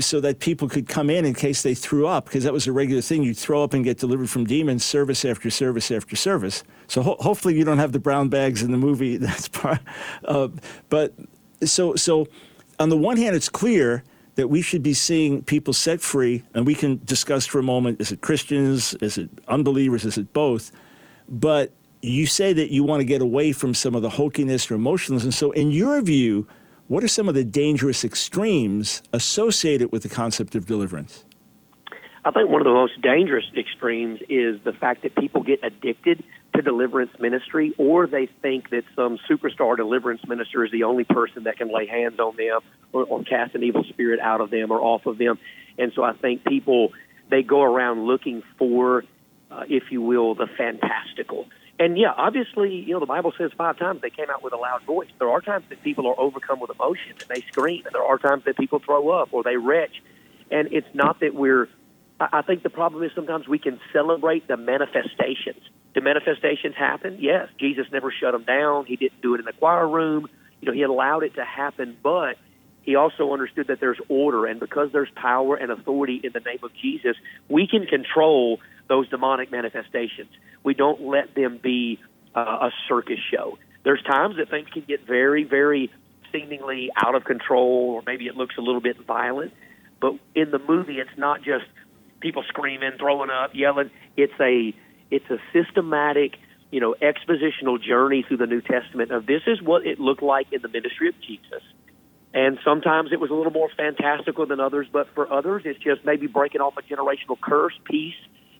[0.00, 2.72] so that people could come in in case they threw up, because that was a
[2.72, 3.22] regular thing.
[3.22, 6.64] You'd throw up and get delivered from demons, service after service after service.
[6.88, 9.16] So ho- hopefully you don't have the brown bags in the movie.
[9.18, 9.80] That's part.
[10.24, 10.48] Uh,
[10.88, 11.14] but
[11.64, 12.26] so so,
[12.80, 14.02] on the one hand, it's clear
[14.38, 18.00] that we should be seeing people set free, and we can discuss for a moment:
[18.00, 20.72] is it Christians, is it unbelievers, is it both?
[21.28, 24.76] But you say that you want to get away from some of the hokiness or
[24.76, 25.32] emotionalism.
[25.32, 26.46] So, in your view
[26.88, 31.24] what are some of the dangerous extremes associated with the concept of deliverance?
[32.24, 36.24] I think one of the most dangerous extremes is the fact that people get addicted
[36.58, 41.44] to deliverance ministry, or they think that some superstar deliverance minister is the only person
[41.44, 42.60] that can lay hands on them
[42.92, 45.38] or, or cast an evil spirit out of them or off of them.
[45.78, 46.92] And so I think people
[47.30, 49.04] they go around looking for,
[49.50, 51.46] uh, if you will, the fantastical
[51.80, 54.56] and yeah, obviously, you know, the Bible says five times they came out with a
[54.56, 55.08] loud voice.
[55.18, 58.18] There are times that people are overcome with emotion and they scream, and there are
[58.18, 60.02] times that people throw up or they retch.
[60.50, 61.68] And it's not that we're.
[62.20, 65.62] I think the problem is sometimes we can celebrate the manifestations.
[65.94, 67.18] Do manifestations happen?
[67.20, 67.48] Yes.
[67.58, 68.86] Jesus never shut them down.
[68.86, 70.28] He didn't do it in the choir room.
[70.60, 72.36] You know, he allowed it to happen, but
[72.82, 76.60] he also understood that there's order, and because there's power and authority in the name
[76.62, 77.16] of Jesus,
[77.48, 80.30] we can control those demonic manifestations.
[80.64, 82.00] We don't let them be
[82.34, 83.58] uh, a circus show.
[83.84, 85.90] There's times that things can get very, very
[86.32, 89.52] seemingly out of control, or maybe it looks a little bit violent.
[90.00, 91.64] But in the movie, it's not just
[92.20, 93.90] people screaming, throwing up, yelling.
[94.16, 94.74] It's a
[95.10, 96.36] it's a systematic,
[96.70, 100.52] you know, expositional journey through the New Testament of this is what it looked like
[100.52, 101.62] in the ministry of Jesus.
[102.34, 106.04] And sometimes it was a little more fantastical than others, but for others, it's just
[106.04, 108.14] maybe breaking off a generational curse, peace,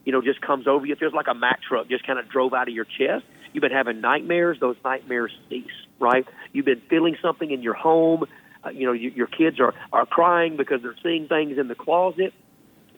[0.04, 0.94] you know, just comes over you.
[0.94, 3.26] It feels like a Mack truck just kind of drove out of your chest.
[3.52, 5.66] You've been having nightmares; those nightmares cease.
[6.00, 6.26] Right?
[6.52, 8.24] You've been feeling something in your home.
[8.64, 11.74] Uh, you know, you, your kids are are crying because they're seeing things in the
[11.74, 12.32] closet.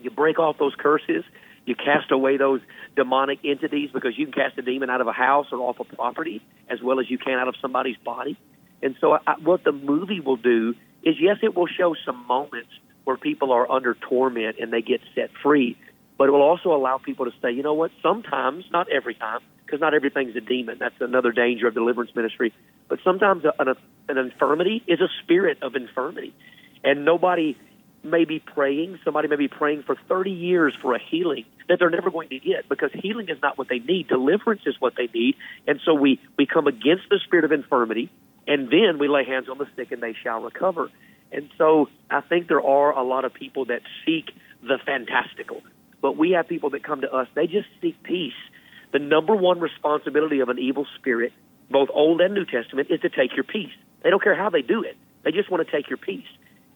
[0.01, 1.25] You break off those curses.
[1.71, 2.61] You cast away those
[2.97, 5.85] demonic entities because you can cast a demon out of a house or off a
[5.85, 8.37] property as well as you can out of somebody's body.
[8.83, 12.71] And so, I, what the movie will do is, yes, it will show some moments
[13.05, 15.79] where people are under torment and they get set free.
[16.19, 19.39] But it will also allow people to say, you know what, sometimes, not every time,
[19.65, 20.79] because not everything's a demon.
[20.81, 22.53] That's another danger of deliverance ministry.
[22.89, 23.69] But sometimes an,
[24.09, 26.35] an infirmity is a spirit of infirmity.
[26.83, 27.57] And nobody
[28.03, 31.91] may be praying, somebody may be praying for 30 years for a healing that they're
[31.91, 34.09] never going to get because healing is not what they need.
[34.09, 35.37] Deliverance is what they need.
[35.67, 38.11] And so we, we come against the spirit of infirmity
[38.47, 40.91] and then we lay hands on the sick and they shall recover.
[41.31, 44.33] And so I think there are a lot of people that seek
[44.63, 45.63] the fantastical,
[46.03, 48.35] but we have people that come to us, they just seek peace.
[48.93, 51.33] The number one responsibility of an evil spirit,
[51.71, 53.71] both Old and New Testament, is to take your peace.
[54.03, 54.97] They don't care how they do it.
[55.23, 56.27] They just want to take your peace.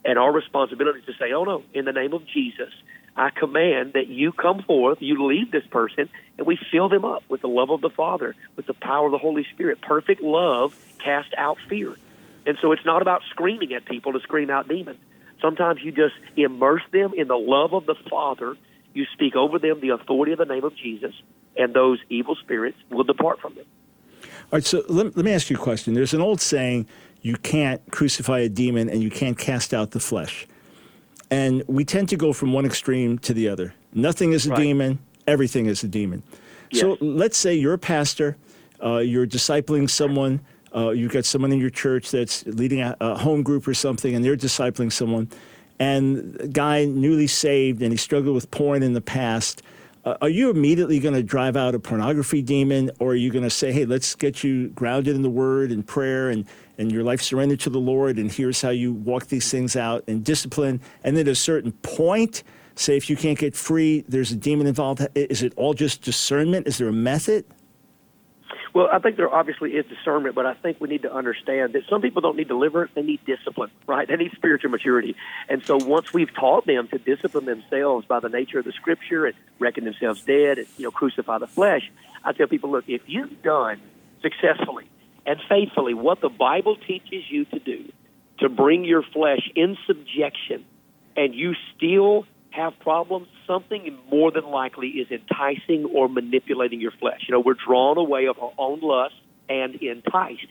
[0.05, 2.73] And our responsibility is to say, oh no, in the name of Jesus,
[3.17, 7.23] I command that you come forth, you leave this person, and we fill them up
[7.29, 9.81] with the love of the Father, with the power of the Holy Spirit.
[9.81, 11.97] Perfect love casts out fear.
[12.47, 14.99] And so it's not about screaming at people to scream out demons.
[15.41, 18.57] Sometimes you just immerse them in the love of the Father.
[18.93, 21.15] You speak over them the authority of the name of Jesus,
[21.57, 23.65] and those evil spirits will depart from them.
[24.25, 25.95] All right, so let, let me ask you a question.
[25.95, 26.87] There's an old saying
[27.25, 30.47] you can't crucify a demon and you can't cast out the flesh.
[31.31, 33.75] And we tend to go from one extreme to the other.
[33.95, 34.61] Nothing is a right.
[34.61, 36.23] demon, everything is a demon.
[36.71, 36.83] Yes.
[36.83, 38.37] So let's say you're a pastor,
[38.85, 40.41] uh, you're discipling someone,
[40.77, 44.15] uh, you've got someone in your church that's leading a, a, home group or something,
[44.15, 45.31] and they're discipling someone,
[45.79, 49.63] and a guy newly saved and he struggled with porn in the past.
[50.05, 53.45] Uh, are you immediately going to drive out a pornography demon, or are you going
[53.45, 57.05] to say, hey, let's get you grounded in the word and prayer and and your
[57.05, 60.81] life surrendered to the Lord, and here's how you walk these things out in discipline.
[61.05, 62.43] And then at a certain point,
[62.75, 65.07] say if you can't get free, there's a demon involved.
[65.15, 66.67] Is it all just discernment?
[66.67, 67.45] Is there a method?
[68.75, 71.83] Well, I think there obviously is discernment, but I think we need to understand that
[71.89, 74.09] some people don't need deliverance; they need discipline, right?
[74.09, 75.15] They need spiritual maturity.
[75.49, 79.27] And so, once we've taught them to discipline themselves by the nature of the Scripture
[79.27, 81.89] and reckon themselves dead, and you know, crucify the flesh,
[82.25, 83.81] I tell people, look, if you've done
[84.23, 84.89] successfully
[85.25, 87.93] and faithfully what the Bible teaches you to do
[88.41, 90.65] to bring your flesh in subjection
[91.17, 97.25] and you still have problems, something more than likely is enticing or manipulating your flesh.
[97.27, 99.15] You know, we're drawn away of our own lust
[99.49, 100.47] and enticed.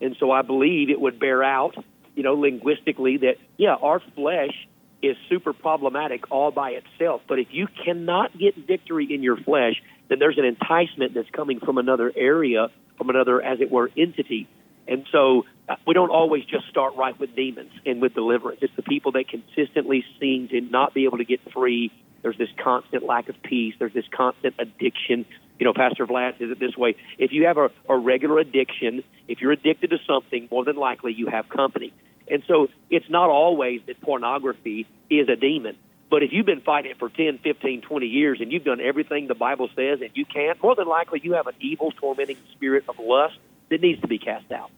[0.00, 1.74] And so I believe it would bear out,
[2.14, 4.66] you know, linguistically that, yeah, our flesh
[5.02, 7.22] is super problematic all by itself.
[7.28, 11.60] But if you cannot get victory in your flesh, then there's an enticement that's coming
[11.60, 14.48] from another area from another, as it were, entity.
[14.88, 18.60] And so uh, we don't always just start right with demons and with deliverance.
[18.62, 21.92] It's the people that consistently seem to not be able to get free.
[22.22, 23.74] There's this constant lack of peace.
[23.78, 25.26] There's this constant addiction.
[25.58, 26.96] You know, Pastor Vlad says it this way.
[27.18, 31.12] If you have a, a regular addiction, if you're addicted to something, more than likely
[31.12, 31.92] you have company.
[32.30, 35.76] And so it's not always that pornography is a demon.
[36.10, 39.26] But if you've been fighting it for 10, 15, 20 years and you've done everything
[39.26, 42.84] the Bible says and you can't, more than likely you have an evil, tormenting spirit
[42.88, 43.36] of lust
[43.68, 44.70] that needs to be cast out.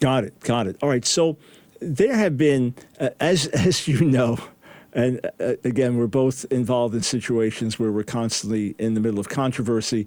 [0.00, 0.40] Got it.
[0.40, 0.76] Got it.
[0.82, 1.04] All right.
[1.04, 1.36] So
[1.80, 4.38] there have been, uh, as, as you know,
[4.92, 9.28] and uh, again, we're both involved in situations where we're constantly in the middle of
[9.28, 10.06] controversy,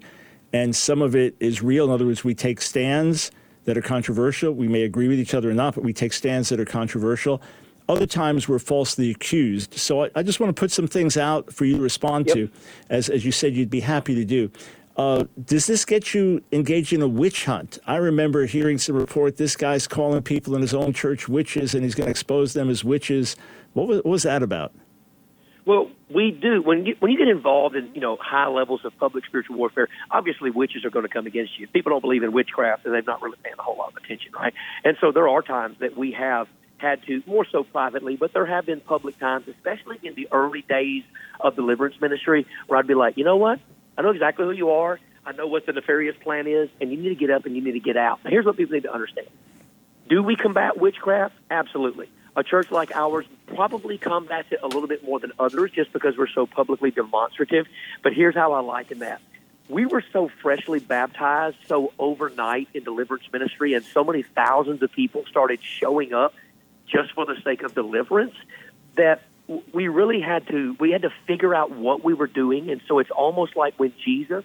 [0.52, 1.86] and some of it is real.
[1.86, 3.30] In other words, we take stands
[3.64, 4.52] that are controversial.
[4.52, 7.40] We may agree with each other or not, but we take stands that are controversial.
[7.88, 9.74] Other times we're falsely accused.
[9.74, 12.34] So I, I, just want to put some things out for you to respond yep.
[12.36, 12.50] to,
[12.88, 14.50] as, as you said you'd be happy to do.
[14.96, 17.78] Uh, does this get you engaged in a witch hunt?
[17.86, 21.82] I remember hearing some report this guy's calling people in his own church witches and
[21.82, 23.34] he's going to expose them as witches.
[23.72, 24.72] What was, what was that about?
[25.66, 28.96] Well, we do when you, when you get involved in you know high levels of
[28.98, 29.88] public spiritual warfare.
[30.10, 31.66] Obviously, witches are going to come against you.
[31.68, 34.32] People don't believe in witchcraft, and they've not really paying a whole lot of attention,
[34.32, 34.52] right?
[34.84, 38.44] And so there are times that we have had to, more so privately, but there
[38.44, 41.02] have been public times, especially in the early days
[41.40, 43.58] of deliverance ministry, where I'd be like, you know what?
[43.96, 44.98] I know exactly who you are.
[45.26, 47.62] I know what the nefarious plan is, and you need to get up and you
[47.62, 48.22] need to get out.
[48.24, 49.28] Now, here's what people need to understand.
[50.08, 51.34] Do we combat witchcraft?
[51.50, 52.08] Absolutely.
[52.36, 56.16] A church like ours probably combats it a little bit more than others just because
[56.18, 57.66] we're so publicly demonstrative.
[58.02, 59.22] But here's how I liken that.
[59.68, 64.92] We were so freshly baptized, so overnight in deliverance ministry, and so many thousands of
[64.92, 66.34] people started showing up
[66.86, 68.34] just for the sake of deliverance
[68.96, 69.22] that
[69.72, 72.70] we really had to we had to figure out what we were doing.
[72.70, 74.44] And so it's almost like when Jesus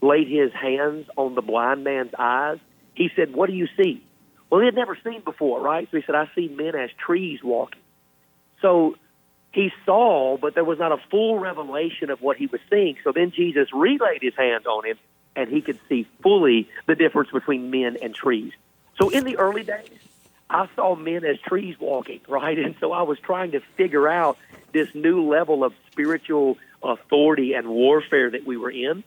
[0.00, 2.58] laid his hands on the blind man's eyes
[2.94, 4.04] he said what do you see?
[4.50, 5.88] Well he had never seen before right?
[5.90, 7.80] So he said I see men as trees walking.
[8.60, 8.96] So
[9.52, 12.96] he saw but there was not a full revelation of what he was seeing.
[13.02, 14.98] So then Jesus relayed his hands on him
[15.36, 18.52] and he could see fully the difference between men and trees.
[18.96, 19.88] So in the early days
[20.54, 22.56] I saw men as trees walking, right?
[22.56, 24.38] And so I was trying to figure out
[24.72, 29.02] this new level of spiritual authority and warfare that we were in.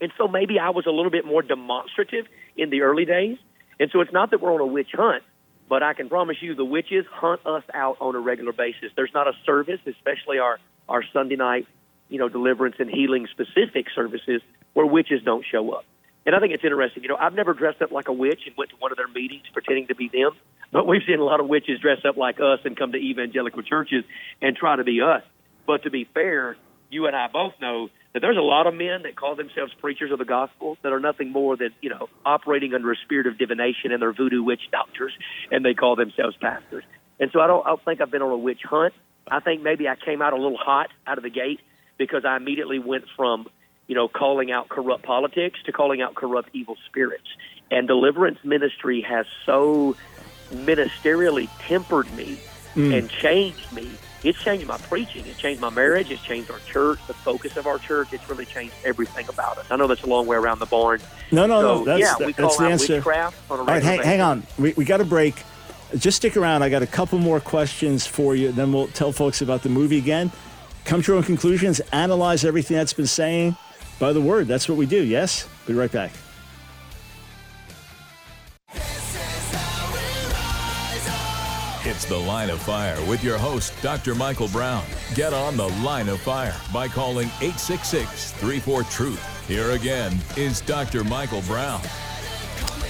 [0.00, 2.26] And so maybe I was a little bit more demonstrative
[2.56, 3.38] in the early days.
[3.80, 5.24] And so it's not that we're on a witch hunt,
[5.68, 8.92] but I can promise you the witches hunt us out on a regular basis.
[8.94, 11.66] There's not a service, especially our, our Sunday night,
[12.08, 14.42] you know, deliverance and healing specific services
[14.74, 15.84] where witches don't show up.
[16.26, 17.02] And I think it's interesting.
[17.02, 19.08] You know, I've never dressed up like a witch and went to one of their
[19.08, 20.32] meetings pretending to be them,
[20.72, 23.62] but we've seen a lot of witches dress up like us and come to evangelical
[23.62, 24.04] churches
[24.40, 25.22] and try to be us.
[25.66, 26.56] But to be fair,
[26.90, 30.12] you and I both know that there's a lot of men that call themselves preachers
[30.12, 33.36] of the gospel that are nothing more than, you know, operating under a spirit of
[33.36, 35.12] divination and they're voodoo witch doctors
[35.50, 36.84] and they call themselves pastors.
[37.18, 38.94] And so I don't, I don't think I've been on a witch hunt.
[39.28, 41.60] I think maybe I came out a little hot out of the gate
[41.98, 43.46] because I immediately went from
[43.86, 47.28] you know, calling out corrupt politics to calling out corrupt evil spirits.
[47.70, 49.96] And deliverance ministry has so
[50.50, 52.38] ministerially tempered me
[52.74, 52.96] mm.
[52.96, 53.90] and changed me.
[54.22, 55.24] It's changed my preaching.
[55.26, 56.10] It's changed my marriage.
[56.10, 58.12] It's changed our church, the focus of our church.
[58.12, 59.66] It's really changed everything about us.
[59.70, 61.00] I know that's a long way around the barn.
[61.30, 61.84] No, no, so, no.
[61.84, 62.94] That's, yeah, we that's call the answer.
[62.94, 64.46] witchcraft on a All right, hang, hang on.
[64.58, 65.42] We, we got a break.
[65.96, 66.62] Just stick around.
[66.62, 68.50] I got a couple more questions for you.
[68.50, 70.32] Then we'll tell folks about the movie again.
[70.86, 71.80] Come to your own conclusions.
[71.92, 73.56] Analyze everything that's been saying
[73.98, 74.48] by the word.
[74.48, 75.48] That's what we do, yes?
[75.66, 76.12] Be right back.
[81.86, 84.14] It's the Line of Fire with your host, Dr.
[84.14, 84.84] Michael Brown.
[85.14, 89.48] Get on the Line of Fire by calling 866 34 Truth.
[89.48, 91.04] Here again is Dr.
[91.04, 91.80] Michael Brown.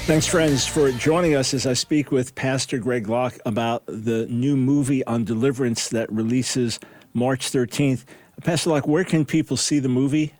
[0.06, 4.56] Thanks, friends, for joining us as I speak with Pastor Greg Locke about the new
[4.56, 6.78] movie on deliverance that releases
[7.14, 8.04] March 13th.
[8.42, 10.34] Pastor Locke, where can people see the movie?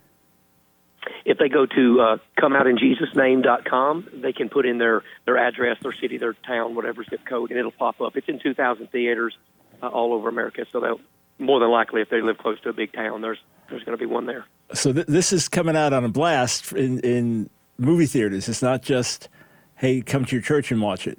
[1.25, 6.19] If they go to uh, comeoutinjesusname.com, they can put in their, their address, their city,
[6.19, 8.17] their town, whatever zip code, and it'll pop up.
[8.17, 9.37] It's in 2,000 theaters
[9.83, 11.01] uh, all over America, so they'll
[11.39, 13.39] more than likely, if they live close to a big town, there's
[13.69, 14.47] there's going to be one there.
[14.73, 18.49] So th- this is coming out on a blast in, in movie theaters.
[18.49, 19.29] It's not just,
[19.77, 21.19] hey, come to your church and watch it.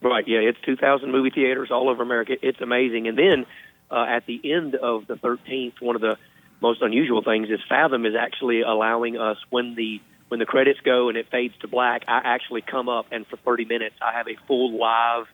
[0.00, 0.26] Right.
[0.26, 2.34] Yeah, it's 2,000 movie theaters all over America.
[2.42, 3.08] It's amazing.
[3.08, 3.46] And then
[3.90, 6.16] uh, at the end of the 13th, one of the
[6.60, 11.08] most unusual things is Fathom is actually allowing us when the when the credits go
[11.08, 14.26] and it fades to black, I actually come up and for 30 minutes I have
[14.26, 15.26] a full live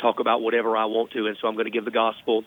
[0.00, 2.44] talk about whatever I want to, and so I'm going to give the gospel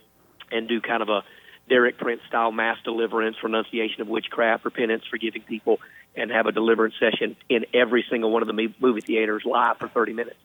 [0.52, 1.24] and do kind of a
[1.68, 5.80] Derek Prince style mass deliverance, renunciation of witchcraft, repentance, forgiving people,
[6.16, 9.88] and have a deliverance session in every single one of the movie theaters live for
[9.88, 10.40] 30 minutes.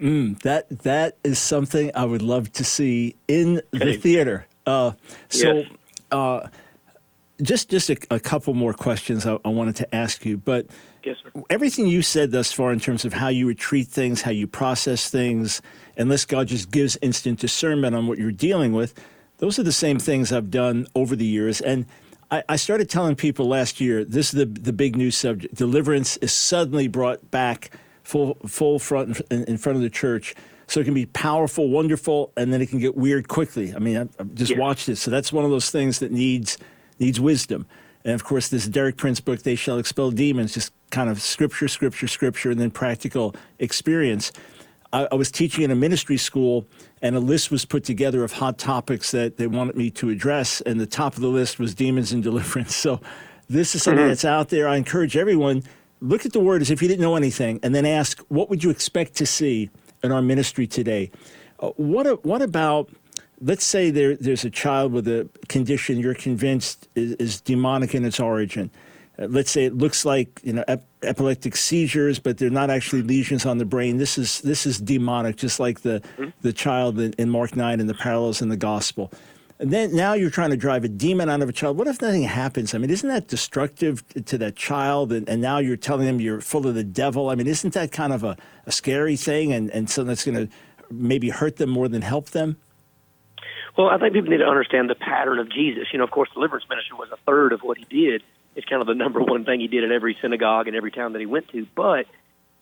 [0.00, 4.46] Mm, that that is something I would love to see in the theater.
[4.66, 4.92] Uh,
[5.28, 5.52] so.
[5.52, 5.66] Yes.
[6.10, 6.48] Uh,
[7.42, 10.66] just just a, a couple more questions I, I, wanted to ask you, but
[11.04, 11.16] yes,
[11.50, 14.46] everything you said thus far in terms of how you would treat things, how you
[14.46, 15.60] process things,
[15.96, 18.94] unless God just gives instant discernment on what you're dealing with,
[19.38, 21.60] those are the same things I've done over the years.
[21.60, 21.86] And
[22.30, 26.16] I, I started telling people last year this is the the big new subject: deliverance
[26.18, 27.70] is suddenly brought back
[28.04, 30.34] full full front in, in front of the church.
[30.66, 33.74] So it can be powerful, wonderful, and then it can get weird quickly.
[33.74, 34.96] I mean, I, have just watched it.
[34.96, 36.56] So that's one of those things that needs
[36.98, 37.66] needs wisdom.
[38.04, 41.68] And of course, this Derek Prince book, They Shall Expel Demons, just kind of scripture,
[41.68, 44.30] scripture, scripture, and then practical experience.
[44.92, 46.66] I, I was teaching in a ministry school,
[47.00, 50.60] and a list was put together of hot topics that they wanted me to address.
[50.60, 52.74] And the top of the list was demons and deliverance.
[52.84, 53.00] So
[53.48, 54.08] this is something mm-hmm.
[54.08, 54.68] that's out there.
[54.68, 55.62] I encourage everyone
[56.00, 58.62] look at the word as if you didn't know anything, and then ask, what would
[58.62, 59.70] you expect to see
[60.02, 61.10] in our ministry today?
[61.60, 62.90] Uh, what, what about
[63.40, 68.04] let's say there, there's a child with a condition you're convinced is, is demonic in
[68.04, 68.70] its origin.
[69.18, 73.02] Uh, let's say it looks like you know ep- epileptic seizures, but they're not actually
[73.02, 73.98] lesions on the brain.
[73.98, 76.30] This is this is demonic, just like the mm-hmm.
[76.42, 79.12] the child in, in Mark nine and the parallels in the gospel.
[79.60, 81.78] And then now you're trying to drive a demon out of a child.
[81.78, 82.74] What if nothing happens?
[82.74, 85.12] I mean, isn't that destructive to that child?
[85.12, 87.30] And, and now you're telling them you're full of the devil.
[87.30, 90.48] I mean, isn't that kind of a, a scary thing and, and something that's going
[90.48, 90.54] to
[90.90, 92.56] maybe hurt them more than help them?
[93.76, 95.88] Well, I think people need to understand the pattern of Jesus.
[95.92, 98.22] You know, of course, deliverance ministry was a third of what he did.
[98.54, 101.12] It's kind of the number one thing he did at every synagogue and every town
[101.12, 101.66] that he went to.
[101.74, 102.06] But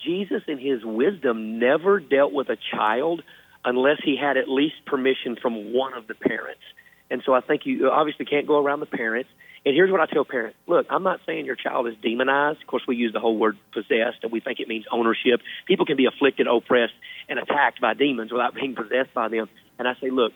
[0.02, 3.22] Jesus, in his wisdom, never dealt with a child
[3.64, 6.62] unless he had at least permission from one of the parents.
[7.10, 9.28] And so I think you obviously can't go around the parents.
[9.64, 12.62] And here's what I tell parents look, I'm not saying your child is demonized.
[12.62, 15.40] Of course, we use the whole word possessed, and we think it means ownership.
[15.66, 16.94] People can be afflicted, oppressed,
[17.28, 19.48] and attacked by demons without being possessed by them.
[19.78, 20.32] And I say, look,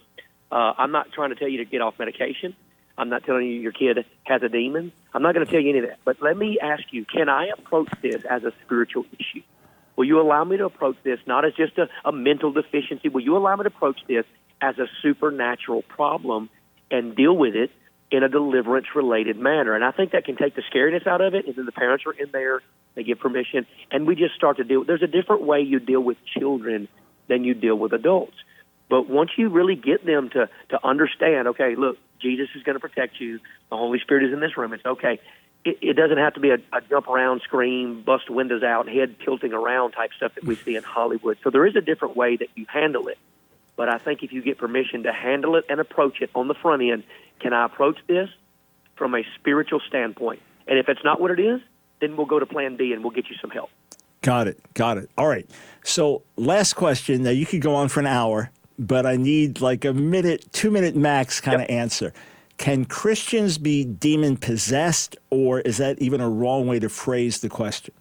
[0.51, 2.55] uh, I'm not trying to tell you to get off medication.
[2.99, 4.93] I'm not telling you your kid has a demon.
[5.13, 5.99] I'm not going to tell you any of that.
[6.05, 9.43] But let me ask you, can I approach this as a spiritual issue?
[9.97, 13.09] Will you allow me to approach this not as just a, a mental deficiency?
[13.09, 14.25] Will you allow me to approach this
[14.61, 16.49] as a supernatural problem
[16.91, 17.71] and deal with it
[18.11, 19.75] in a deliverance related manner?
[19.75, 21.47] And I think that can take the scariness out of it.
[21.47, 22.63] And then the parents are in there,
[22.95, 24.85] they give permission, and we just start to deal.
[24.85, 26.89] There's a different way you deal with children
[27.29, 28.37] than you deal with adults.
[28.89, 32.81] But once you really get them to to understand, okay, look, Jesus is going to
[32.81, 33.41] protect you.
[33.71, 34.73] The Holy Spirit is in this room.
[34.73, 35.21] It's okay
[35.67, 39.17] it, it doesn't have to be a, a jump around, scream, bust windows out, head
[39.25, 41.39] tilting around type stuff that we see in Hollywood.
[41.43, 43.19] So there is a different way that you handle it.
[43.75, 46.55] But I think if you get permission to handle it and approach it on the
[46.55, 47.03] front end,
[47.41, 48.31] can I approach this
[48.95, 50.41] from a spiritual standpoint?
[50.67, 51.61] And if it's not what it is,
[52.01, 53.71] then we'll go to plan B and we'll get you some help.
[54.23, 54.59] Got it.
[54.75, 55.11] Got it.
[55.19, 55.49] All right.
[55.85, 57.23] So, last question.
[57.23, 60.71] Now, you could go on for an hour, but I need like a minute, two
[60.71, 61.69] minute max kind yep.
[61.69, 62.13] of answer.
[62.59, 67.49] Can Christians be demon possessed, or is that even a wrong way to phrase the
[67.49, 67.93] question?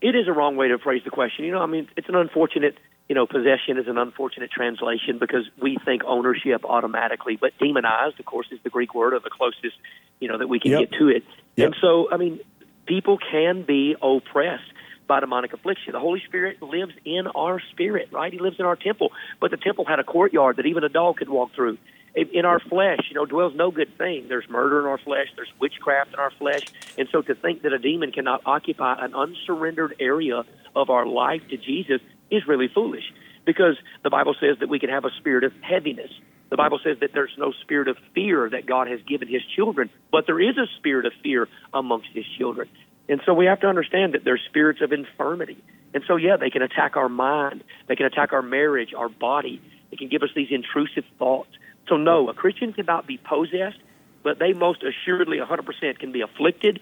[0.00, 1.44] It is a wrong way to phrase the question.
[1.44, 2.76] You know, I mean, it's an unfortunate,
[3.08, 8.26] you know, possession is an unfortunate translation because we think ownership automatically, but demonized, of
[8.26, 9.76] course, is the Greek word of the closest,
[10.20, 10.90] you know, that we can yep.
[10.90, 11.24] get to it.
[11.56, 11.66] Yep.
[11.66, 12.40] And so, I mean,
[12.86, 14.72] people can be oppressed
[15.08, 15.92] by demonic affliction.
[15.92, 18.32] The Holy Spirit lives in our spirit, right?
[18.32, 21.16] He lives in our temple, but the temple had a courtyard that even a dog
[21.16, 21.78] could walk through
[22.14, 24.26] in our flesh, you know, dwells no good thing.
[24.28, 25.28] There's murder in our flesh.
[25.36, 26.62] There's witchcraft in our flesh.
[26.96, 30.42] And so to think that a demon cannot occupy an unsurrendered area
[30.74, 32.00] of our life to Jesus
[32.30, 33.04] is really foolish
[33.46, 36.10] because the Bible says that we can have a spirit of heaviness.
[36.50, 39.90] The Bible says that there's no spirit of fear that God has given his children,
[40.10, 42.68] but there is a spirit of fear amongst his children.
[43.08, 45.56] And so we have to understand that there's spirits of infirmity.
[45.94, 49.60] And so, yeah, they can attack our mind, they can attack our marriage, our body.
[49.90, 51.50] They can give us these intrusive thoughts.
[51.88, 53.78] So, no, a Christian cannot be possessed,
[54.22, 56.80] but they most assuredly 100% can be afflicted,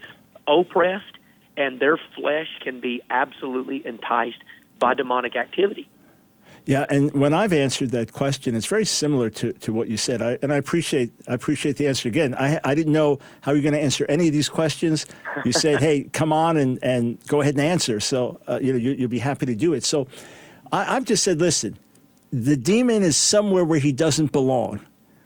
[0.49, 1.18] oppressed,
[1.57, 4.43] and their flesh can be absolutely enticed
[4.79, 5.89] by demonic activity.
[6.67, 10.21] Yeah, and when I've answered that question, it's very similar to, to what you said.
[10.21, 12.09] I, and I appreciate I appreciate the answer.
[12.09, 15.07] Again, I, I didn't know how you're going to answer any of these questions.
[15.45, 18.79] You said, "Hey, come on and, and go ahead and answer." So uh, you know
[18.79, 19.85] you, will be happy to do it.
[19.85, 20.09] So
[20.73, 21.79] I, I've just said, listen,
[22.33, 24.81] the demon is somewhere where he doesn't belong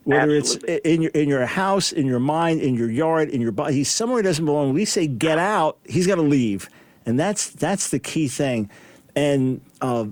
[0.05, 0.75] whether Absolutely.
[0.75, 3.75] it's in your in your house, in your mind, in your yard, in your body.
[3.75, 4.67] He's somewhere he doesn't belong.
[4.67, 6.69] When we say get out, he's got to leave,
[7.07, 8.71] and that's that's the key thing.
[9.15, 10.07] And uh,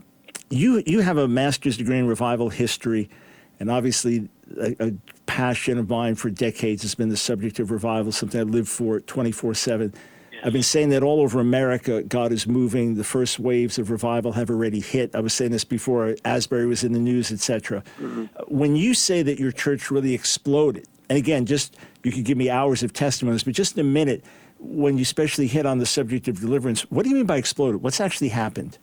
[0.51, 3.09] you you have a master's degree in revival history,
[3.61, 4.29] and obviously
[4.61, 4.93] a, a
[5.27, 9.01] passion of mine for decades has been the subject of revival, something I live for
[9.01, 9.95] twenty four seven.
[10.45, 12.95] I've been saying that all over America, God is moving.
[12.95, 15.15] The first waves of revival have already hit.
[15.15, 17.83] I was saying this before Asbury was in the news, etc.
[18.01, 18.27] Mm-hmm.
[18.47, 22.51] When you say that your church really exploded, and again, just you could give me
[22.51, 24.25] hours of testimonies, but just in a minute,
[24.61, 27.83] when you especially hit on the subject of deliverance, what do you mean by exploded?
[27.83, 28.79] What's actually happened?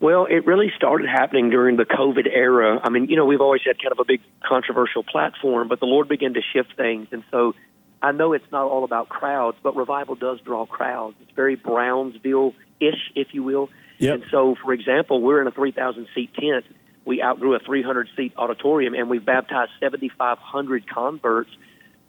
[0.00, 2.80] Well, it really started happening during the COVID era.
[2.82, 5.86] I mean, you know, we've always had kind of a big controversial platform, but the
[5.86, 7.08] Lord began to shift things.
[7.12, 7.54] And so
[8.02, 11.16] I know it's not all about crowds, but revival does draw crowds.
[11.20, 13.68] It's very Brownsville ish, if you will.
[13.98, 14.14] Yep.
[14.14, 16.64] And so, for example, we're in a 3,000 seat tent.
[17.04, 21.50] We outgrew a 300 seat auditorium, and we baptized 7,500 converts,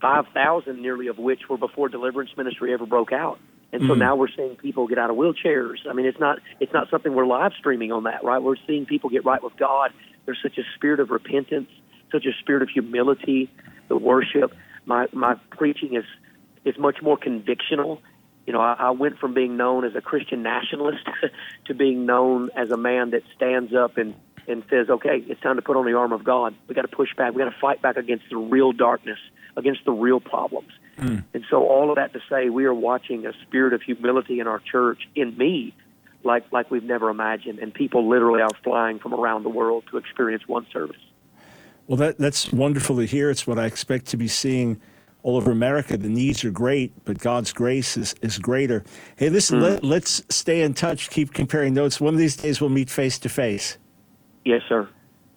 [0.02, 3.38] 5,000 nearly of which were before deliverance ministry ever broke out.
[3.74, 4.00] And so mm.
[4.00, 5.78] now we're seeing people get out of wheelchairs.
[5.90, 8.42] I mean, it's not it's not something we're live streaming on that, right?
[8.42, 9.92] We're seeing people get right with God.
[10.26, 11.70] There's such a spirit of repentance,
[12.12, 13.50] such a spirit of humility,
[13.88, 14.54] the worship
[14.86, 16.06] my my preaching is
[16.66, 18.00] is much more convictional.
[18.46, 21.06] You know, I, I went from being known as a Christian nationalist
[21.66, 24.16] to being known as a man that stands up and
[24.48, 26.56] and says, "Okay, it's time to put on the armor of God.
[26.68, 27.34] We got to push back.
[27.34, 29.20] We got to fight back against the real darkness,
[29.56, 31.24] against the real problems." Mm.
[31.52, 34.60] So, all of that to say, we are watching a spirit of humility in our
[34.60, 35.76] church, in me,
[36.24, 39.98] like like we've never imagined, and people literally are flying from around the world to
[39.98, 40.98] experience one service.
[41.88, 43.30] Well, that, that's wonderful to hear.
[43.30, 44.80] It's what I expect to be seeing
[45.24, 45.98] all over America.
[45.98, 48.86] The needs are great, but God's grace is, is greater.
[49.18, 49.64] Hey, listen, mm.
[49.64, 52.00] let, let's stay in touch, keep comparing notes.
[52.00, 53.78] One of these days we'll meet face to face.
[54.46, 54.88] Yes, sir.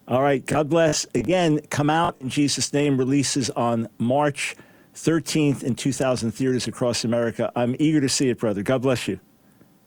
[0.06, 0.44] All right.
[0.46, 1.06] God bless.
[1.14, 2.98] Again, come out in Jesus' name.
[2.98, 4.54] Releases on March
[4.94, 7.50] 13th in 2,000 theaters across America.
[7.56, 8.62] I'm eager to see it, brother.
[8.62, 9.20] God bless you.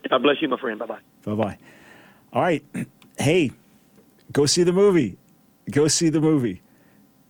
[0.10, 0.80] God bless you, my friend.
[0.80, 0.99] Bye bye.
[1.24, 1.58] Bye bye.
[2.34, 2.64] All right.
[3.20, 3.49] Hey,
[4.32, 5.18] go see the movie
[5.72, 6.62] go see the movie.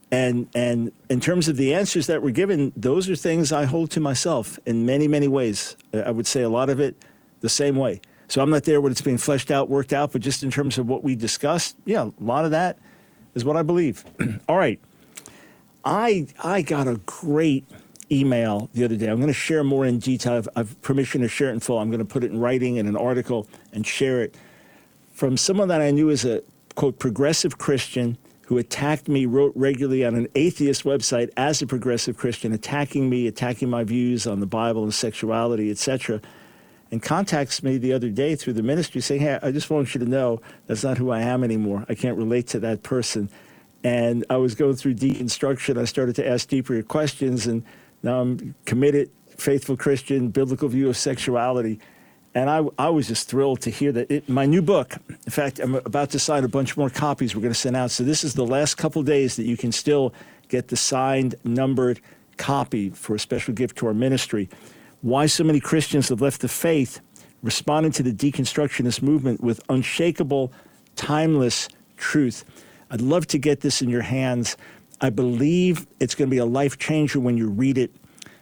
[0.10, 3.92] And and in terms of the answers that were given, those are things I hold
[3.92, 5.76] to myself in many many ways.
[5.94, 6.96] I would say a lot of it
[7.42, 8.00] the same way.
[8.30, 10.78] So I'm not there when it's being fleshed out, worked out, but just in terms
[10.78, 12.78] of what we discussed, yeah, a lot of that
[13.36, 14.04] is what I believe.
[14.50, 14.80] All right.
[15.88, 17.64] I I got a great
[18.12, 19.08] email the other day.
[19.08, 20.34] I'm going to share more in detail.
[20.34, 21.80] I've, I've permission to share it in full.
[21.80, 24.36] I'm going to put it in writing in an article and share it
[25.14, 26.44] from someone that I knew as a
[26.76, 28.18] quote progressive Christian
[28.48, 33.28] who attacked me, wrote regularly on an atheist website as a progressive Christian, attacking me,
[33.28, 36.22] attacking my views on the Bible and sexuality, etc.,
[36.92, 40.00] and contacts me the other day through the ministry saying, Hey, I just want you
[40.00, 41.86] to know that's not who I am anymore.
[41.90, 43.30] I can't relate to that person.
[43.84, 45.80] And I was going through deconstruction.
[45.80, 47.64] I started to ask deeper questions, and
[48.04, 51.80] now I'm committed, faithful Christian, biblical view of sexuality.
[52.34, 55.60] And I, I was just thrilled to hear that it, my new book, in fact,
[55.60, 57.90] I'm about to sign a bunch more copies we're going to send out.
[57.92, 60.14] So this is the last couple days that you can still
[60.48, 62.00] get the signed, numbered
[62.38, 64.50] copy for a special gift to our ministry.
[65.02, 67.02] Why so many Christians have left the faith,
[67.42, 70.52] responding to the deconstructionist movement with unshakable,
[70.96, 72.46] timeless truth.
[72.90, 74.58] I'd love to get this in your hands.
[75.02, 77.92] I believe it's going to be a life changer when you read it.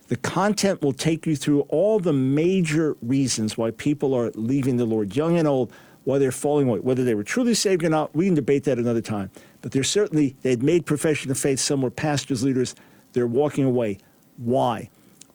[0.07, 4.85] The content will take you through all the major reasons why people are leaving the
[4.85, 5.73] Lord, young and old,
[6.03, 6.79] why they're falling away.
[6.79, 9.31] Whether they were truly saved or not, we can debate that another time.
[9.61, 12.75] But they're certainly, they had made profession of faith, some were pastors, leaders,
[13.13, 13.97] they're walking away.
[14.37, 14.89] Why?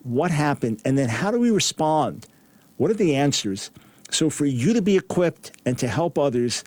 [0.05, 0.81] What happened?
[0.85, 2.29] And then how do we respond?
[2.77, 3.71] What are the answers?
[4.11, 6.63] So for you to be equipped and to help others,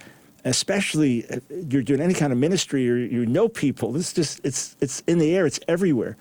[0.46, 4.76] especially if you're doing any kind of ministry or you know people, this just it's
[4.82, 6.18] it's in the air, it's everywhere.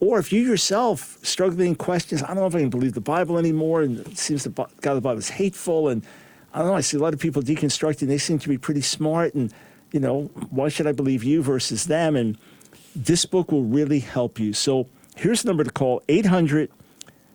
[0.00, 3.38] Or if you yourself struggling questions, I don't know if I can believe the Bible
[3.38, 6.04] anymore, and it seems the God of the Bible is hateful, and
[6.52, 6.74] I don't know.
[6.74, 8.06] I see a lot of people deconstructing.
[8.06, 9.52] They seem to be pretty smart, and
[9.92, 12.16] you know, why should I believe you versus them?
[12.16, 12.36] And
[12.94, 14.52] this book will really help you.
[14.52, 16.70] So here's the number to call 800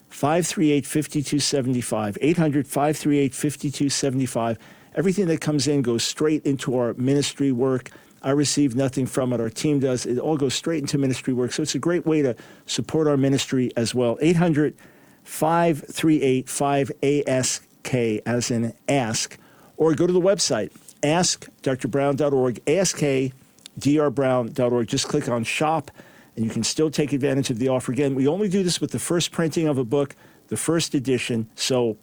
[0.09, 2.17] 538 5275.
[2.21, 4.57] 800 538 5275.
[4.95, 7.91] Everything that comes in goes straight into our ministry work.
[8.21, 9.39] I receive nothing from it.
[9.39, 10.05] Our team does.
[10.05, 11.53] It all goes straight into ministry work.
[11.53, 12.35] So it's a great way to
[12.65, 14.17] support our ministry as well.
[14.21, 14.75] 800
[15.23, 19.37] 538 5ASK, as in ask,
[19.77, 20.71] or go to the website,
[21.03, 24.87] askdrbrown.org, askdrbrown.org.
[24.87, 25.91] Just click on shop,
[26.35, 27.91] and you can still take advantage of the offer.
[27.91, 30.15] Again, we only do this with the first printing of a book,
[30.47, 31.47] the first edition.
[31.55, 31.97] So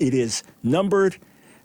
[0.00, 1.16] it is numbered.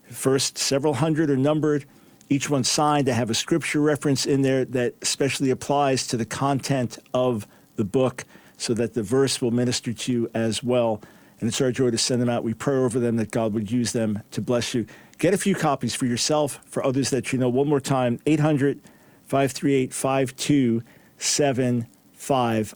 [0.09, 1.85] First several hundred are numbered
[2.29, 3.09] each one signed.
[3.09, 7.85] I have a scripture reference in there that especially applies to the content of the
[7.85, 8.25] book
[8.57, 11.01] so that the verse will minister to you as well.
[11.39, 12.43] And it's our joy to send them out.
[12.43, 14.85] We pray over them that God would use them to bless you.
[15.17, 17.49] Get a few copies for yourself, for others that you know.
[17.49, 18.79] One more time 800
[19.27, 22.75] 538 5275.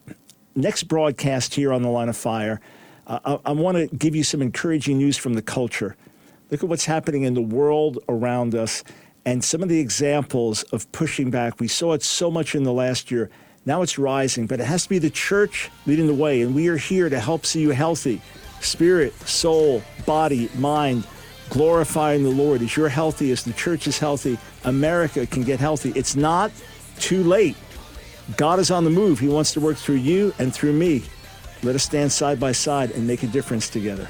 [0.55, 2.59] Next broadcast here on the line of fire.
[3.07, 5.95] Uh, I, I want to give you some encouraging news from the culture.
[6.51, 8.83] Look at what's happening in the world around us
[9.25, 11.59] and some of the examples of pushing back.
[11.59, 13.29] We saw it so much in the last year.
[13.65, 16.67] Now it's rising, but it has to be the church leading the way, and we
[16.69, 18.21] are here to help see you healthy
[18.61, 21.05] spirit, soul, body, mind,
[21.49, 22.61] glorifying the Lord.
[22.61, 25.93] As you're healthy, as the church is healthy, America can get healthy.
[25.95, 26.51] It's not
[26.99, 27.55] too late.
[28.35, 29.19] God is on the move.
[29.19, 31.03] He wants to work through you and through me.
[31.63, 34.09] Let us stand side by side and make a difference together.